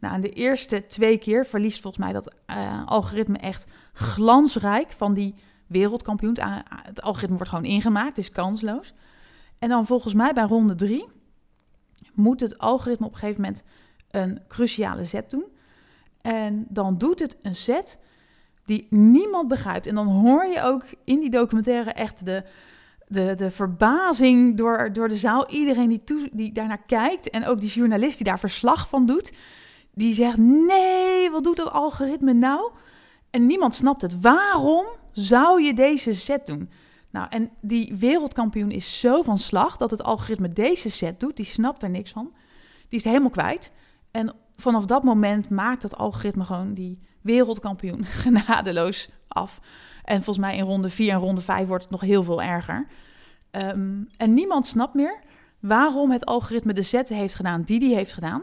Nou, 0.00 0.14
in 0.14 0.20
de 0.20 0.32
eerste 0.32 0.86
twee 0.86 1.18
keer 1.18 1.46
verliest 1.46 1.80
volgens 1.80 2.04
mij 2.04 2.12
dat 2.12 2.34
uh, 2.50 2.86
algoritme 2.86 3.38
echt 3.38 3.66
glansrijk 3.92 4.90
van 4.90 5.14
die 5.14 5.34
wereldkampioen. 5.68 6.36
Het 6.82 7.02
algoritme 7.02 7.36
wordt 7.36 7.50
gewoon 7.50 7.64
ingemaakt, 7.64 8.18
is 8.18 8.30
kansloos. 8.30 8.94
En 9.58 9.68
dan 9.68 9.86
volgens 9.86 10.14
mij 10.14 10.32
bij 10.32 10.44
ronde 10.44 10.74
drie 10.74 11.08
moet 12.14 12.40
het 12.40 12.58
algoritme 12.58 13.06
op 13.06 13.12
een 13.12 13.18
gegeven 13.18 13.42
moment 13.42 13.62
een 14.10 14.40
cruciale 14.48 15.04
zet 15.04 15.30
doen. 15.30 15.44
En 16.20 16.66
dan 16.68 16.98
doet 16.98 17.18
het 17.18 17.36
een 17.42 17.54
zet 17.54 17.98
die 18.64 18.86
niemand 18.90 19.48
begrijpt. 19.48 19.86
En 19.86 19.94
dan 19.94 20.06
hoor 20.06 20.46
je 20.46 20.62
ook 20.62 20.84
in 21.04 21.20
die 21.20 21.30
documentaire 21.30 21.92
echt 21.92 22.24
de, 22.24 22.44
de, 23.06 23.34
de 23.34 23.50
verbazing 23.50 24.56
door, 24.56 24.92
door 24.92 25.08
de 25.08 25.16
zaal. 25.16 25.48
Iedereen 25.50 25.88
die, 25.88 26.30
die 26.32 26.52
daarnaar 26.52 26.82
kijkt 26.86 27.30
en 27.30 27.46
ook 27.46 27.60
die 27.60 27.70
journalist 27.70 28.16
die 28.16 28.26
daar 28.26 28.38
verslag 28.38 28.88
van 28.88 29.06
doet, 29.06 29.32
die 29.94 30.12
zegt: 30.12 30.36
Nee, 30.36 31.30
wat 31.30 31.44
doet 31.44 31.56
dat 31.56 31.70
algoritme 31.70 32.32
nou? 32.32 32.70
En 33.30 33.46
niemand 33.46 33.74
snapt 33.74 34.02
het. 34.02 34.20
Waarom 34.20 34.86
zou 35.12 35.62
je 35.62 35.74
deze 35.74 36.14
set 36.14 36.46
doen? 36.46 36.70
Nou, 37.10 37.26
en 37.30 37.50
die 37.60 37.94
wereldkampioen 37.96 38.70
is 38.70 39.00
zo 39.00 39.22
van 39.22 39.38
slag 39.38 39.76
dat 39.76 39.90
het 39.90 40.02
algoritme 40.02 40.48
deze 40.48 40.90
set 40.90 41.20
doet. 41.20 41.36
Die 41.36 41.46
snapt 41.46 41.82
er 41.82 41.90
niks 41.90 42.12
van. 42.12 42.32
Die 42.88 42.98
is 42.98 43.04
helemaal 43.04 43.30
kwijt. 43.30 43.72
En 44.10 44.34
vanaf 44.56 44.84
dat 44.84 45.02
moment 45.02 45.50
maakt 45.50 45.82
het 45.82 45.96
algoritme 45.96 46.44
gewoon 46.44 46.74
die 46.74 46.98
wereldkampioen 47.20 48.04
genadeloos 48.24 49.08
af. 49.28 49.60
En 50.04 50.22
volgens 50.22 50.46
mij 50.46 50.56
in 50.56 50.64
ronde 50.64 50.90
4 50.90 51.12
en 51.12 51.18
ronde 51.18 51.40
5 51.40 51.68
wordt 51.68 51.82
het 51.82 51.92
nog 51.92 52.00
heel 52.00 52.22
veel 52.22 52.42
erger. 52.42 52.86
Ehm, 53.50 54.02
en 54.16 54.34
niemand 54.34 54.66
snapt 54.66 54.94
meer 54.94 55.18
waarom 55.60 56.10
het 56.10 56.26
algoritme 56.26 56.72
de 56.72 56.82
zetten 56.82 57.16
heeft 57.16 57.34
gedaan 57.34 57.62
die 57.62 57.78
die 57.78 57.94
heeft 57.94 58.12
gedaan. 58.12 58.42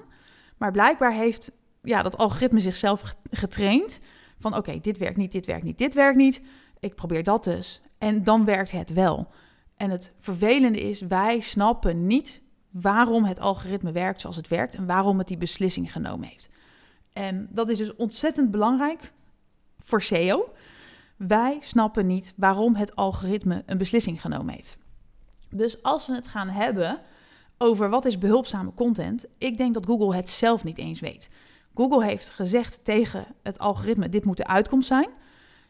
Maar 0.58 0.72
blijkbaar 0.72 1.14
heeft 1.14 1.52
ja, 1.82 2.02
dat 2.02 2.18
algoritme 2.18 2.60
zichzelf 2.60 3.16
getraind. 3.30 4.00
Van 4.46 4.56
oké, 4.56 4.80
dit 4.82 4.98
werkt 4.98 5.18
niet, 5.18 5.32
dit 5.32 5.46
werkt 5.46 5.64
niet, 5.64 5.78
dit 5.78 5.94
werkt 5.94 6.18
niet. 6.18 6.42
Ik 6.80 6.96
probeer 6.96 7.24
dat 7.24 7.44
dus. 7.44 7.82
En 7.98 8.24
dan 8.24 8.46
werkt 8.46 8.72
het 8.72 8.94
wel. 8.94 9.28
En 9.76 9.90
het 9.90 10.14
vervelende 10.18 10.80
is, 10.80 11.02
wij 11.02 11.40
snappen 11.40 12.08
niet 12.08 12.42
waarom 12.70 13.24
het 13.24 13.40
algoritme 13.40 13.92
werkt 13.92 14.22
zoals 14.22 14.36
het 14.36 14.48
werkt 14.48 14.76
en 14.76 14.86
waarom 14.86 15.18
het 15.18 15.28
die 15.28 15.38
beslissing 15.38 15.92
genomen 15.92 16.28
heeft. 16.28 16.50
En 17.14 17.48
dat 17.52 17.70
is 17.70 17.78
dus 17.78 17.96
ontzettend 17.96 18.52
belangrijk 18.52 19.12
voor 19.78 20.02
SEO. 20.02 20.54
Wij 21.16 21.58
snappen 21.60 22.08
niet 22.08 22.34
waarom 22.36 22.76
het 22.76 22.96
algoritme 22.96 23.64
een 23.66 23.78
beslissing 23.78 24.22
genomen 24.22 24.54
heeft. 24.54 24.78
Dus 25.50 25.84
als 25.84 26.08
we 26.08 26.14
het 26.14 26.28
gaan 26.28 26.50
hebben 26.50 27.02
over 27.58 27.90
wat 27.90 28.06
is 28.06 28.18
behulpzame 28.18 28.74
content, 28.74 29.26
ik 29.38 29.58
denk 29.58 29.74
dat 29.74 29.86
Google 29.86 30.16
het 30.16 30.30
zelf 30.30 30.64
niet 30.64 30.78
eens 30.78 31.00
weet. 31.00 31.30
Google 31.76 32.04
heeft 32.04 32.30
gezegd 32.30 32.84
tegen 32.84 33.26
het 33.44 33.60
algoritme: 33.60 34.10
dit 34.10 34.26
moet 34.26 34.38
de 34.38 34.48
uitkomst 34.48 34.88
zijn. 34.88 35.10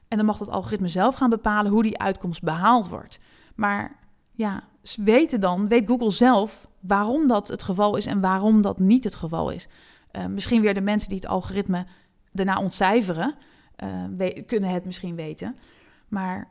En 0.08 0.18
dan 0.18 0.26
mag 0.26 0.40
het 0.40 0.50
algoritme 0.50 0.88
zelf 0.88 1.16
gaan 1.16 1.30
bepalen 1.30 1.72
hoe 1.72 1.84
die 1.84 2.00
uitkomst 2.00 2.44
behaald 2.44 2.88
wordt. 2.88 3.20
Maar 3.56 4.00
ja, 4.32 4.64
weten 4.96 5.40
dan, 5.40 5.68
weet 5.68 5.88
Google 5.88 6.12
zelf 6.12 6.68
waarom 6.80 7.28
dat 7.28 7.48
het 7.48 7.64
geval 7.64 7.96
is 7.96 8.06
en 8.06 8.22
waarom 8.22 8.62
dat 8.62 8.80
niet 8.80 9.04
het 9.04 9.16
geval 9.16 9.50
is. 9.50 9.68
Uh, 10.12 10.26
misschien 10.26 10.62
weer 10.62 10.74
de 10.74 10.82
mensen 10.82 11.10
die 11.10 11.18
het 11.18 11.28
algoritme 11.28 11.86
daarna 12.32 12.60
ontcijferen, 12.60 13.36
uh, 14.18 14.28
kunnen 14.46 14.70
het 14.70 14.86
misschien 14.86 15.16
weten. 15.16 15.56
Maar 16.08 16.48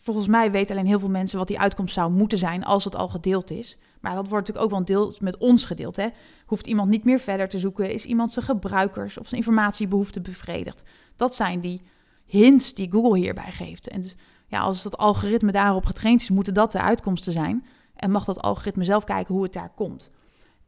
volgens 0.00 0.26
mij 0.26 0.50
weten 0.50 0.74
alleen 0.74 0.86
heel 0.88 0.98
veel 0.98 1.08
mensen 1.08 1.38
wat 1.38 1.48
die 1.48 1.60
uitkomst 1.60 1.94
zou 1.94 2.10
moeten 2.10 2.38
zijn 2.38 2.64
als 2.64 2.84
het 2.84 2.96
al 2.96 3.08
gedeeld 3.08 3.50
is. 3.50 3.78
Maar 4.00 4.14
dat 4.14 4.28
wordt 4.28 4.46
natuurlijk 4.48 4.64
ook 4.64 4.70
wel 4.70 4.78
een 4.78 4.84
deel 4.84 5.14
met 5.20 5.36
ons 5.36 5.64
gedeeld. 5.64 5.96
Hè? 5.96 6.08
Hoeft 6.46 6.66
iemand 6.66 6.90
niet 6.90 7.04
meer 7.04 7.18
verder 7.18 7.48
te 7.48 7.58
zoeken? 7.58 7.90
Is 7.90 8.04
iemand 8.04 8.30
zijn 8.30 8.44
gebruikers 8.44 9.18
of 9.18 9.28
zijn 9.28 9.40
informatiebehoeften 9.40 10.22
bevredigd? 10.22 10.82
Dat 11.16 11.34
zijn 11.34 11.60
die 11.60 11.82
hints 12.24 12.74
die 12.74 12.90
Google 12.90 13.18
hierbij 13.18 13.52
geeft. 13.52 13.88
En 13.88 14.00
dus 14.00 14.16
ja, 14.46 14.60
als 14.60 14.82
dat 14.82 14.96
algoritme 14.96 15.52
daarop 15.52 15.86
getraind 15.86 16.20
is, 16.20 16.30
moeten 16.30 16.54
dat 16.54 16.72
de 16.72 16.80
uitkomsten 16.80 17.32
zijn. 17.32 17.66
En 17.94 18.10
mag 18.10 18.24
dat 18.24 18.40
algoritme 18.40 18.84
zelf 18.84 19.04
kijken 19.04 19.34
hoe 19.34 19.42
het 19.42 19.52
daar 19.52 19.72
komt. 19.74 20.10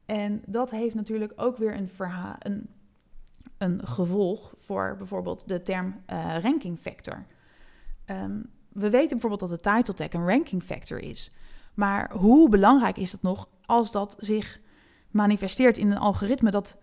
En 0.06 0.42
dat 0.46 0.70
heeft 0.70 0.94
natuurlijk 0.94 1.32
ook 1.36 1.56
weer 1.56 1.74
een, 1.74 1.90
een, 2.38 2.68
een 3.58 3.86
gevolg 3.86 4.54
voor 4.58 4.94
bijvoorbeeld 4.98 5.48
de 5.48 5.62
term 5.62 6.02
uh, 6.12 6.36
ranking 6.42 6.78
factor. 6.78 7.26
Um, 8.06 8.50
we 8.72 8.90
weten 8.90 9.10
bijvoorbeeld 9.18 9.50
dat 9.50 9.62
de 9.62 9.70
title 9.70 9.94
tag 9.94 10.12
een 10.12 10.28
ranking 10.28 10.62
factor 10.62 10.98
is. 10.98 11.30
Maar 11.74 12.10
hoe 12.12 12.48
belangrijk 12.48 12.96
is 12.96 13.10
dat 13.10 13.22
nog 13.22 13.48
als 13.66 13.92
dat 13.92 14.16
zich 14.18 14.60
manifesteert 15.10 15.78
in 15.78 15.90
een 15.90 15.98
algoritme 15.98 16.50
dat, 16.50 16.76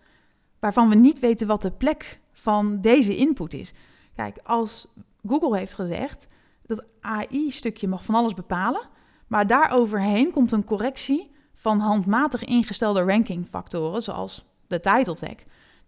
waarvan 0.58 0.88
we 0.88 0.94
niet 0.94 1.18
weten 1.18 1.46
wat 1.46 1.62
de 1.62 1.70
plek 1.70 2.20
van 2.32 2.80
deze 2.80 3.16
input 3.16 3.54
is? 3.54 3.72
Kijk, 4.14 4.38
als 4.42 4.86
Google 5.26 5.58
heeft 5.58 5.74
gezegd 5.74 6.28
dat 6.66 6.86
AI-stukje 7.00 7.88
mag 7.88 8.04
van 8.04 8.14
alles 8.14 8.34
bepalen, 8.34 8.88
maar 9.26 9.46
daaroverheen 9.46 10.30
komt 10.30 10.52
een 10.52 10.64
correctie 10.64 11.30
van 11.54 11.78
handmatig 11.78 12.44
ingestelde 12.44 13.02
rankingfactoren, 13.02 14.02
zoals 14.02 14.44
de 14.66 14.80
title 14.80 15.14
tag, 15.14 15.36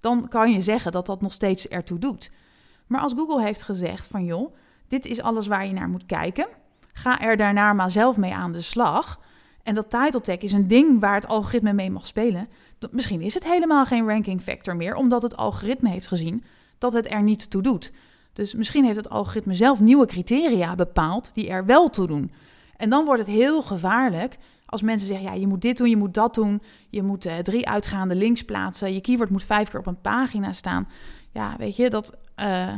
dan 0.01 0.29
kan 0.29 0.53
je 0.53 0.61
zeggen 0.61 0.93
dat 0.93 1.07
dat 1.07 1.21
nog 1.21 1.33
steeds 1.33 1.69
ertoe 1.69 1.99
doet. 1.99 2.31
Maar 2.87 3.01
als 3.01 3.13
Google 3.13 3.43
heeft 3.43 3.63
gezegd 3.63 4.07
van 4.07 4.25
joh, 4.25 4.55
dit 4.89 5.07
is 5.07 5.21
alles 5.21 5.47
waar 5.47 5.67
je 5.67 5.73
naar 5.73 5.89
moet 5.89 6.07
kijken, 6.07 6.47
ga 6.93 7.21
er 7.21 7.37
daarna 7.37 7.73
maar 7.73 7.91
zelf 7.91 8.17
mee 8.17 8.35
aan 8.35 8.53
de 8.53 8.61
slag. 8.61 9.21
En 9.63 9.75
dat 9.75 9.91
title 9.91 10.21
tag 10.21 10.39
is 10.39 10.53
een 10.53 10.67
ding 10.67 11.01
waar 11.01 11.15
het 11.15 11.27
algoritme 11.27 11.73
mee 11.73 11.91
mag 11.91 12.07
spelen. 12.07 12.49
Misschien 12.91 13.23
is 13.23 13.35
het 13.35 13.45
helemaal 13.45 13.85
geen 13.85 14.07
ranking 14.07 14.41
factor 14.43 14.77
meer, 14.77 14.95
omdat 14.95 15.23
het 15.23 15.37
algoritme 15.37 15.89
heeft 15.89 16.07
gezien 16.07 16.45
dat 16.79 16.93
het 16.93 17.13
er 17.13 17.23
niet 17.23 17.51
toe 17.51 17.63
doet. 17.63 17.93
Dus 18.33 18.55
misschien 18.55 18.85
heeft 18.85 18.97
het 18.97 19.11
algoritme 19.11 19.55
zelf 19.55 19.81
nieuwe 19.81 20.07
criteria 20.07 20.75
bepaald 20.75 21.31
die 21.35 21.49
er 21.49 21.67
wel 21.67 21.89
toe 21.89 22.07
doen. 22.07 22.33
En 22.77 22.91
dan 22.91 23.05
wordt 23.05 23.27
het 23.27 23.31
heel 23.31 23.63
gevaarlijk 23.63 24.39
als 24.67 24.83
mensen 24.83 25.09
zeggen, 25.09 25.27
ja, 25.27 25.35
je 25.35 25.47
moet 25.47 25.63
dit 25.63 25.77
doen, 25.77 25.89
je 25.89 25.97
moet 25.97 26.15
dat 26.15 26.35
doen, 26.35 26.63
je 26.89 27.03
moet 27.03 27.27
uh, 27.27 27.39
drie 27.39 27.69
uitgaande 27.69 28.15
links 28.15 28.45
plaatsen, 28.45 28.95
je 28.95 29.01
keyword 29.01 29.31
moet 29.31 29.45
vijf 29.45 29.71
keer 29.71 29.81
op 29.81 29.87
een 29.87 30.01
pagina 30.01 30.53
staan. 30.53 30.89
Ja, 31.33 31.55
weet 31.59 31.77
je, 31.77 31.91
dat, 31.91 32.17
uh, 32.43 32.73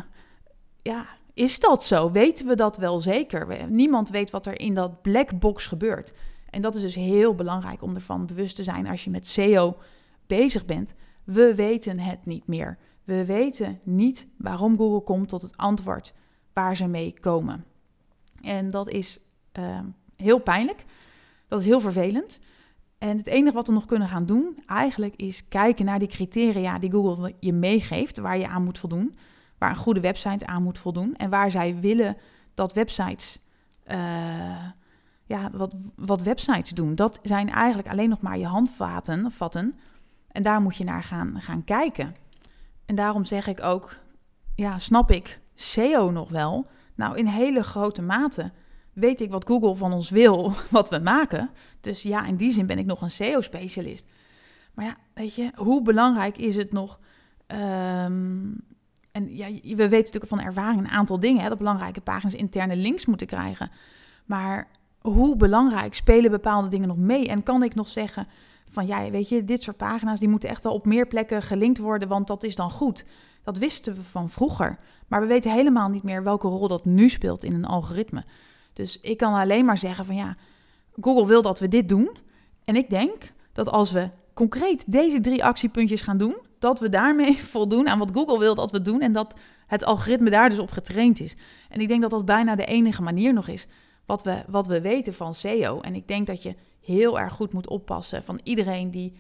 ja, 0.83 1.07
is 1.35 1.61
dat 1.61 1.85
zo? 1.85 2.11
Weten 2.11 2.47
we 2.47 2.55
dat 2.55 2.77
wel 2.77 3.01
zeker? 3.01 3.71
Niemand 3.71 4.09
weet 4.09 4.31
wat 4.31 4.47
er 4.47 4.61
in 4.61 4.75
dat 4.75 5.03
black 5.03 5.38
box 5.38 5.66
gebeurt. 5.66 6.12
En 6.51 6.62
dat 6.62 6.75
is 6.75 6.83
dus 6.83 6.95
heel 6.95 7.35
belangrijk 7.35 7.83
om 7.83 7.95
ervan 7.95 8.27
bewust 8.27 8.57
te 8.57 8.64
zijn 8.64 8.87
als 8.87 9.05
je 9.05 9.11
met 9.11 9.27
SEO 9.27 9.77
bezig 10.27 10.64
bent. 10.64 10.95
We 11.25 11.55
weten 11.55 11.99
het 11.99 12.27
niet 12.27 12.47
meer. 12.47 12.79
We 13.05 13.25
weten 13.25 13.81
niet 13.83 14.27
waarom 14.37 14.77
Google 14.77 15.01
komt 15.01 15.29
tot 15.29 15.42
het 15.42 15.57
antwoord 15.57 16.14
waar 16.53 16.77
ze 16.77 16.87
mee 16.87 17.14
komen. 17.21 17.64
En 18.42 18.71
dat 18.71 18.88
is 18.88 19.18
uh, 19.59 19.81
heel 20.16 20.38
pijnlijk. 20.38 20.85
Dat 21.49 21.61
is 21.61 21.66
heel 21.66 21.81
vervelend. 21.81 22.38
En 22.99 23.16
het 23.16 23.27
enige 23.27 23.55
wat 23.55 23.66
we 23.66 23.73
nog 23.73 23.85
kunnen 23.85 24.09
gaan 24.09 24.27
doen, 24.27 24.62
eigenlijk, 24.66 25.16
is 25.16 25.49
kijken 25.49 25.85
naar 25.85 25.99
die 25.99 26.09
criteria 26.09 26.79
die 26.79 26.90
Google 26.90 27.35
je 27.40 27.53
meegeeft, 27.53 28.18
waar 28.18 28.38
je 28.38 28.49
aan 28.49 28.64
moet 28.64 28.79
voldoen, 28.79 29.16
waar 29.62 29.70
een 29.70 29.77
goede 29.77 30.01
website 30.01 30.46
aan 30.46 30.62
moet 30.62 30.79
voldoen 30.79 31.16
en 31.16 31.31
waar 31.31 31.51
zij 31.51 31.81
willen 31.81 32.16
dat 32.55 32.72
websites, 32.72 33.38
uh, 33.87 33.96
ja, 35.25 35.51
wat, 35.53 35.75
wat 35.96 36.22
websites 36.22 36.70
doen. 36.70 36.94
Dat 36.94 37.18
zijn 37.22 37.51
eigenlijk 37.51 37.88
alleen 37.88 38.09
nog 38.09 38.20
maar 38.20 38.38
je 38.38 38.46
handvaten, 38.46 39.31
vatten, 39.31 39.79
en 40.29 40.42
daar 40.42 40.61
moet 40.61 40.77
je 40.77 40.85
naar 40.85 41.03
gaan, 41.03 41.40
gaan 41.40 41.64
kijken. 41.64 42.16
En 42.87 42.94
daarom 42.94 43.25
zeg 43.25 43.46
ik 43.46 43.62
ook, 43.62 43.98
ja, 44.55 44.79
snap 44.79 45.11
ik 45.11 45.40
SEO 45.55 46.11
nog 46.11 46.29
wel? 46.29 46.66
Nou, 46.94 47.16
in 47.16 47.27
hele 47.27 47.62
grote 47.62 48.03
mate 48.03 48.51
weet 48.92 49.20
ik 49.20 49.31
wat 49.31 49.46
Google 49.46 49.75
van 49.75 49.92
ons 49.92 50.11
wil, 50.11 50.53
wat 50.70 50.88
we 50.88 50.98
maken. 50.98 51.51
Dus 51.81 52.03
ja, 52.03 52.25
in 52.25 52.37
die 52.37 52.53
zin 52.53 52.66
ben 52.66 52.79
ik 52.79 52.87
nog 52.87 53.03
een 53.03 53.11
SEO-specialist. 53.11 54.07
Maar 54.75 54.85
ja, 54.85 54.96
weet 55.14 55.35
je, 55.35 55.51
hoe 55.55 55.83
belangrijk 55.83 56.38
is 56.38 56.57
het 56.57 56.72
nog? 56.72 56.98
Um, 57.46 58.70
en 59.12 59.37
ja, 59.37 59.46
we 59.51 59.75
weten 59.77 59.90
natuurlijk 59.90 60.27
van 60.27 60.40
ervaring 60.40 60.81
een 60.81 60.88
aantal 60.88 61.20
dingen, 61.20 61.42
hè, 61.42 61.48
dat 61.48 61.59
belangrijke 61.59 62.01
pagina's 62.01 62.35
interne 62.35 62.77
links 62.77 63.07
moeten 63.07 63.27
krijgen. 63.27 63.70
Maar 64.25 64.68
hoe 65.01 65.37
belangrijk 65.37 65.94
spelen 65.94 66.31
bepaalde 66.31 66.68
dingen 66.68 66.88
nog 66.88 66.96
mee? 66.96 67.29
En 67.29 67.42
kan 67.42 67.62
ik 67.62 67.75
nog 67.75 67.88
zeggen 67.88 68.27
van 68.68 68.87
ja, 68.87 69.11
weet 69.11 69.29
je, 69.29 69.44
dit 69.44 69.62
soort 69.62 69.77
pagina's 69.77 70.20
die 70.20 70.29
moeten 70.29 70.48
echt 70.48 70.62
wel 70.62 70.72
op 70.72 70.87
meer 70.87 71.07
plekken 71.07 71.42
gelinkt 71.42 71.79
worden, 71.79 72.09
want 72.09 72.27
dat 72.27 72.42
is 72.42 72.57
dan 72.57 72.70
goed. 72.70 73.05
Dat 73.42 73.59
wisten 73.59 73.94
we 73.94 74.03
van 74.03 74.29
vroeger. 74.29 74.79
Maar 75.09 75.20
we 75.20 75.27
weten 75.27 75.53
helemaal 75.53 75.88
niet 75.88 76.03
meer 76.03 76.22
welke 76.22 76.48
rol 76.48 76.68
dat 76.68 76.85
nu 76.85 77.09
speelt 77.09 77.44
in 77.44 77.55
een 77.55 77.64
algoritme. 77.64 78.25
Dus 78.72 79.01
ik 79.01 79.16
kan 79.16 79.35
alleen 79.35 79.64
maar 79.64 79.79
zeggen 79.79 80.05
van 80.05 80.14
ja, 80.14 80.37
Google 81.01 81.27
wil 81.27 81.42
dat 81.42 81.59
we 81.59 81.68
dit 81.68 81.88
doen. 81.88 82.16
En 82.64 82.77
ik 82.77 82.90
denk 82.90 83.33
dat 83.53 83.68
als 83.68 83.92
we 83.92 84.11
concreet 84.35 84.92
deze 84.92 85.20
drie 85.20 85.44
actiepuntjes 85.44 86.03
gaan 86.03 86.18
doen, 86.18 86.37
dat 86.62 86.81
we 86.81 86.88
daarmee 86.88 87.37
voldoen 87.55 87.88
aan 87.88 87.98
wat 87.98 88.11
Google 88.12 88.38
wil 88.38 88.55
dat 88.55 88.70
we 88.70 88.83
doen 88.83 89.01
en 89.01 89.12
dat 89.12 89.35
het 89.66 89.85
algoritme 89.85 90.31
daar 90.31 90.48
dus 90.48 90.59
op 90.59 90.70
getraind 90.70 91.20
is. 91.20 91.37
En 91.68 91.81
ik 91.81 91.88
denk 91.88 92.01
dat 92.03 92.11
dat 92.11 92.25
bijna 92.25 92.55
de 92.55 92.64
enige 92.64 93.03
manier 93.03 93.33
nog 93.33 93.48
is 93.48 93.66
wat 94.07 94.22
we, 94.22 94.42
wat 94.46 94.66
we 94.66 94.81
weten 94.81 95.14
van 95.14 95.35
SEO. 95.35 95.81
En 95.81 95.94
ik 95.94 96.09
denk 96.09 96.27
dat 96.27 96.42
je 96.42 96.55
heel 96.81 97.20
erg 97.20 97.33
goed 97.33 97.53
moet 97.53 97.68
oppassen 97.68 98.22
van 98.22 98.40
iedereen 98.42 98.90
die 98.90 99.16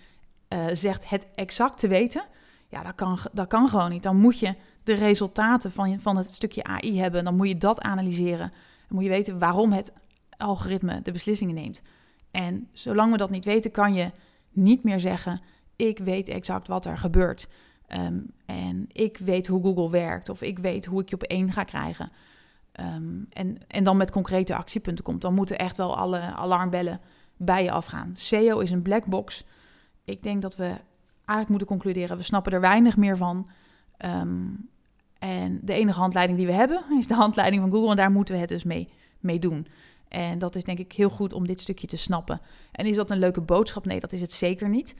uh, 0.48 0.64
zegt 0.72 1.08
het 1.08 1.26
exact 1.34 1.78
te 1.78 1.88
weten. 1.88 2.24
Ja, 2.68 2.82
dat 2.82 2.94
kan, 2.94 3.18
dat 3.32 3.46
kan 3.46 3.68
gewoon 3.68 3.90
niet. 3.90 4.02
Dan 4.02 4.16
moet 4.16 4.38
je 4.38 4.54
de 4.84 4.94
resultaten 4.94 5.72
van, 5.72 6.00
van 6.00 6.16
het 6.16 6.32
stukje 6.32 6.64
AI 6.64 7.00
hebben. 7.00 7.24
Dan 7.24 7.36
moet 7.36 7.48
je 7.48 7.58
dat 7.58 7.80
analyseren 7.80 8.52
moet 8.88 9.04
je 9.04 9.08
weten 9.08 9.38
waarom 9.38 9.72
het 9.72 9.92
algoritme 10.36 11.02
de 11.02 11.12
beslissingen 11.12 11.54
neemt. 11.54 11.82
En 12.30 12.68
zolang 12.72 13.12
we 13.12 13.18
dat 13.18 13.30
niet 13.30 13.44
weten, 13.44 13.70
kan 13.70 13.94
je 13.94 14.10
niet 14.50 14.82
meer 14.82 15.00
zeggen: 15.00 15.40
ik 15.76 15.98
weet 15.98 16.28
exact 16.28 16.68
wat 16.68 16.84
er 16.84 16.98
gebeurt. 16.98 17.48
Ehm, 17.86 18.20
en 18.46 18.84
ik 18.88 19.18
weet 19.18 19.46
hoe 19.46 19.62
Google 19.62 19.90
werkt 19.90 20.28
of 20.28 20.42
ik 20.42 20.58
weet 20.58 20.84
hoe 20.84 21.00
ik 21.00 21.08
je 21.08 21.14
op 21.14 21.22
één 21.22 21.52
ga 21.52 21.64
krijgen. 21.64 22.12
Ehm, 22.72 23.22
en, 23.30 23.58
en 23.66 23.84
dan 23.84 23.96
met 23.96 24.10
concrete 24.10 24.54
actiepunten 24.54 25.04
komt, 25.04 25.20
dan 25.20 25.34
moeten 25.34 25.58
echt 25.58 25.76
wel 25.76 25.96
alle 25.96 26.20
alarmbellen 26.20 27.00
bij 27.36 27.62
je 27.62 27.70
afgaan. 27.70 28.12
SEO 28.14 28.58
is 28.58 28.70
een 28.70 28.82
black 28.82 29.04
box. 29.06 29.44
Ik 30.04 30.22
denk 30.22 30.42
dat 30.42 30.56
we 30.56 30.64
eigenlijk 31.14 31.48
moeten 31.48 31.66
concluderen, 31.66 32.16
we 32.16 32.22
snappen 32.22 32.52
er 32.52 32.60
weinig 32.60 32.96
meer 32.96 33.16
van. 33.16 33.50
Ehm, 33.96 34.48
en 35.18 35.60
de 35.62 35.72
enige 35.72 35.98
handleiding 35.98 36.38
die 36.38 36.46
we 36.46 36.52
hebben 36.52 36.84
is 36.98 37.06
de 37.06 37.14
handleiding 37.14 37.62
van 37.62 37.70
Google 37.70 37.90
en 37.90 37.96
daar 37.96 38.10
moeten 38.10 38.34
we 38.34 38.40
het 38.40 38.48
dus 38.48 38.64
mee, 38.64 38.88
mee 39.20 39.38
doen. 39.38 39.66
En 40.08 40.38
dat 40.38 40.54
is 40.54 40.64
denk 40.64 40.78
ik 40.78 40.92
heel 40.92 41.10
goed 41.10 41.32
om 41.32 41.46
dit 41.46 41.60
stukje 41.60 41.86
te 41.86 41.96
snappen. 41.96 42.40
En 42.72 42.86
is 42.86 42.96
dat 42.96 43.10
een 43.10 43.18
leuke 43.18 43.40
boodschap? 43.40 43.84
Nee, 43.84 44.00
dat 44.00 44.12
is 44.12 44.20
het 44.20 44.32
zeker 44.32 44.68
niet. 44.68 44.94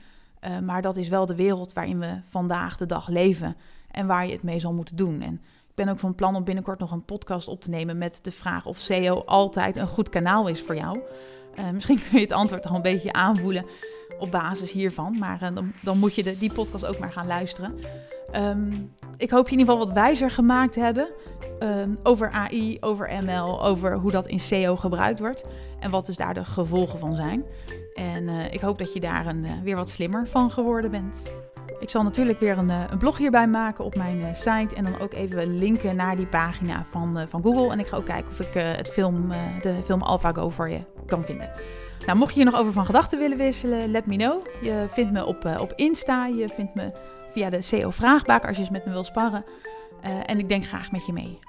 Uh, 0.47 0.59
maar 0.59 0.81
dat 0.81 0.97
is 0.97 1.07
wel 1.07 1.25
de 1.25 1.35
wereld 1.35 1.73
waarin 1.73 1.99
we 1.99 2.19
vandaag 2.29 2.77
de 2.77 2.85
dag 2.85 3.07
leven 3.07 3.55
en 3.91 4.07
waar 4.07 4.25
je 4.25 4.31
het 4.31 4.43
mee 4.43 4.59
zal 4.59 4.73
moeten 4.73 4.95
doen. 4.95 5.21
En 5.21 5.33
ik 5.69 5.75
ben 5.75 5.89
ook 5.89 5.99
van 5.99 6.15
plan 6.15 6.35
om 6.35 6.43
binnenkort 6.43 6.79
nog 6.79 6.91
een 6.91 7.05
podcast 7.05 7.47
op 7.47 7.61
te 7.61 7.69
nemen 7.69 7.97
met 7.97 8.19
de 8.21 8.31
vraag 8.31 8.65
of 8.65 8.77
SEO 8.77 9.23
altijd 9.25 9.75
een 9.75 9.87
goed 9.87 10.09
kanaal 10.09 10.47
is 10.47 10.61
voor 10.61 10.75
jou. 10.75 10.99
Uh, 11.59 11.69
misschien 11.69 11.99
kun 12.09 12.17
je 12.17 12.19
het 12.19 12.31
antwoord 12.31 12.65
al 12.65 12.75
een 12.75 12.81
beetje 12.81 13.13
aanvoelen 13.13 13.65
op 14.19 14.31
basis 14.31 14.71
hiervan. 14.71 15.15
Maar 15.19 15.43
uh, 15.43 15.55
dan, 15.55 15.73
dan, 15.81 15.97
moet 15.97 16.15
je 16.15 16.23
de, 16.23 16.37
die 16.37 16.53
podcast 16.53 16.85
ook 16.85 16.99
maar 16.99 17.11
gaan 17.11 17.27
luisteren. 17.27 17.75
Um, 18.35 18.91
ik 19.17 19.29
hoop 19.29 19.45
je 19.45 19.53
in 19.53 19.59
ieder 19.59 19.73
geval 19.73 19.87
wat 19.87 19.95
wijzer 19.95 20.31
gemaakt 20.31 20.75
hebben 20.75 21.07
um, 21.59 21.99
over 22.03 22.29
AI, 22.29 22.77
over 22.79 23.23
ML, 23.23 23.63
over 23.65 23.97
hoe 23.97 24.11
dat 24.11 24.27
in 24.27 24.39
SEO 24.39 24.75
gebruikt 24.75 25.19
wordt. 25.19 25.43
En 25.79 25.89
wat 25.89 26.05
dus 26.05 26.15
daar 26.15 26.33
de 26.33 26.45
gevolgen 26.45 26.99
van 26.99 27.15
zijn. 27.15 27.43
En 27.93 28.23
uh, 28.23 28.53
ik 28.53 28.59
hoop 28.59 28.77
dat 28.77 28.93
je 28.93 28.99
daar 28.99 29.25
een, 29.25 29.45
weer 29.63 29.75
wat 29.75 29.89
slimmer 29.89 30.27
van 30.27 30.51
geworden 30.51 30.91
bent. 30.91 31.21
Ik 31.79 31.89
zal 31.89 32.03
natuurlijk 32.03 32.39
weer 32.39 32.57
een, 32.57 32.69
een 32.69 32.97
blog 32.97 33.17
hierbij 33.17 33.47
maken 33.47 33.85
op 33.85 33.95
mijn 33.95 34.35
site. 34.35 34.75
En 34.75 34.83
dan 34.83 34.99
ook 34.99 35.13
even 35.13 35.57
linken 35.57 35.95
naar 35.95 36.15
die 36.15 36.25
pagina 36.25 36.85
van, 36.91 37.25
van 37.29 37.43
Google. 37.43 37.71
En 37.71 37.79
ik 37.79 37.87
ga 37.87 37.97
ook 37.97 38.05
kijken 38.05 38.31
of 38.31 38.39
ik 38.39 38.53
het 38.53 38.89
film, 38.89 39.31
de 39.61 39.75
film 39.85 40.01
AlphaGo 40.01 40.49
voor 40.49 40.69
je 40.69 40.79
kan 41.05 41.23
vinden. 41.23 41.49
Nou, 42.05 42.17
mocht 42.17 42.33
je 42.33 42.41
hier 42.41 42.51
nog 42.51 42.59
over 42.59 42.73
van 42.73 42.85
gedachten 42.85 43.19
willen 43.19 43.37
wisselen, 43.37 43.91
let 43.91 44.05
me 44.05 44.15
know. 44.15 44.45
Je 44.61 44.85
vindt 44.91 45.11
me 45.11 45.25
op, 45.25 45.45
op 45.59 45.73
Insta, 45.75 46.25
je 46.25 46.47
vindt 46.47 46.75
me 46.75 46.91
via 47.33 47.49
de 47.49 47.67
CO 47.69 47.89
Vraagbaak 47.89 48.45
als 48.45 48.55
je 48.55 48.61
eens 48.61 48.71
met 48.71 48.85
me 48.85 48.91
wil 48.91 49.03
sparren. 49.03 49.45
Uh, 50.05 50.11
en 50.25 50.39
ik 50.39 50.49
denk 50.49 50.65
graag 50.65 50.91
met 50.91 51.05
je 51.05 51.13
mee. 51.13 51.39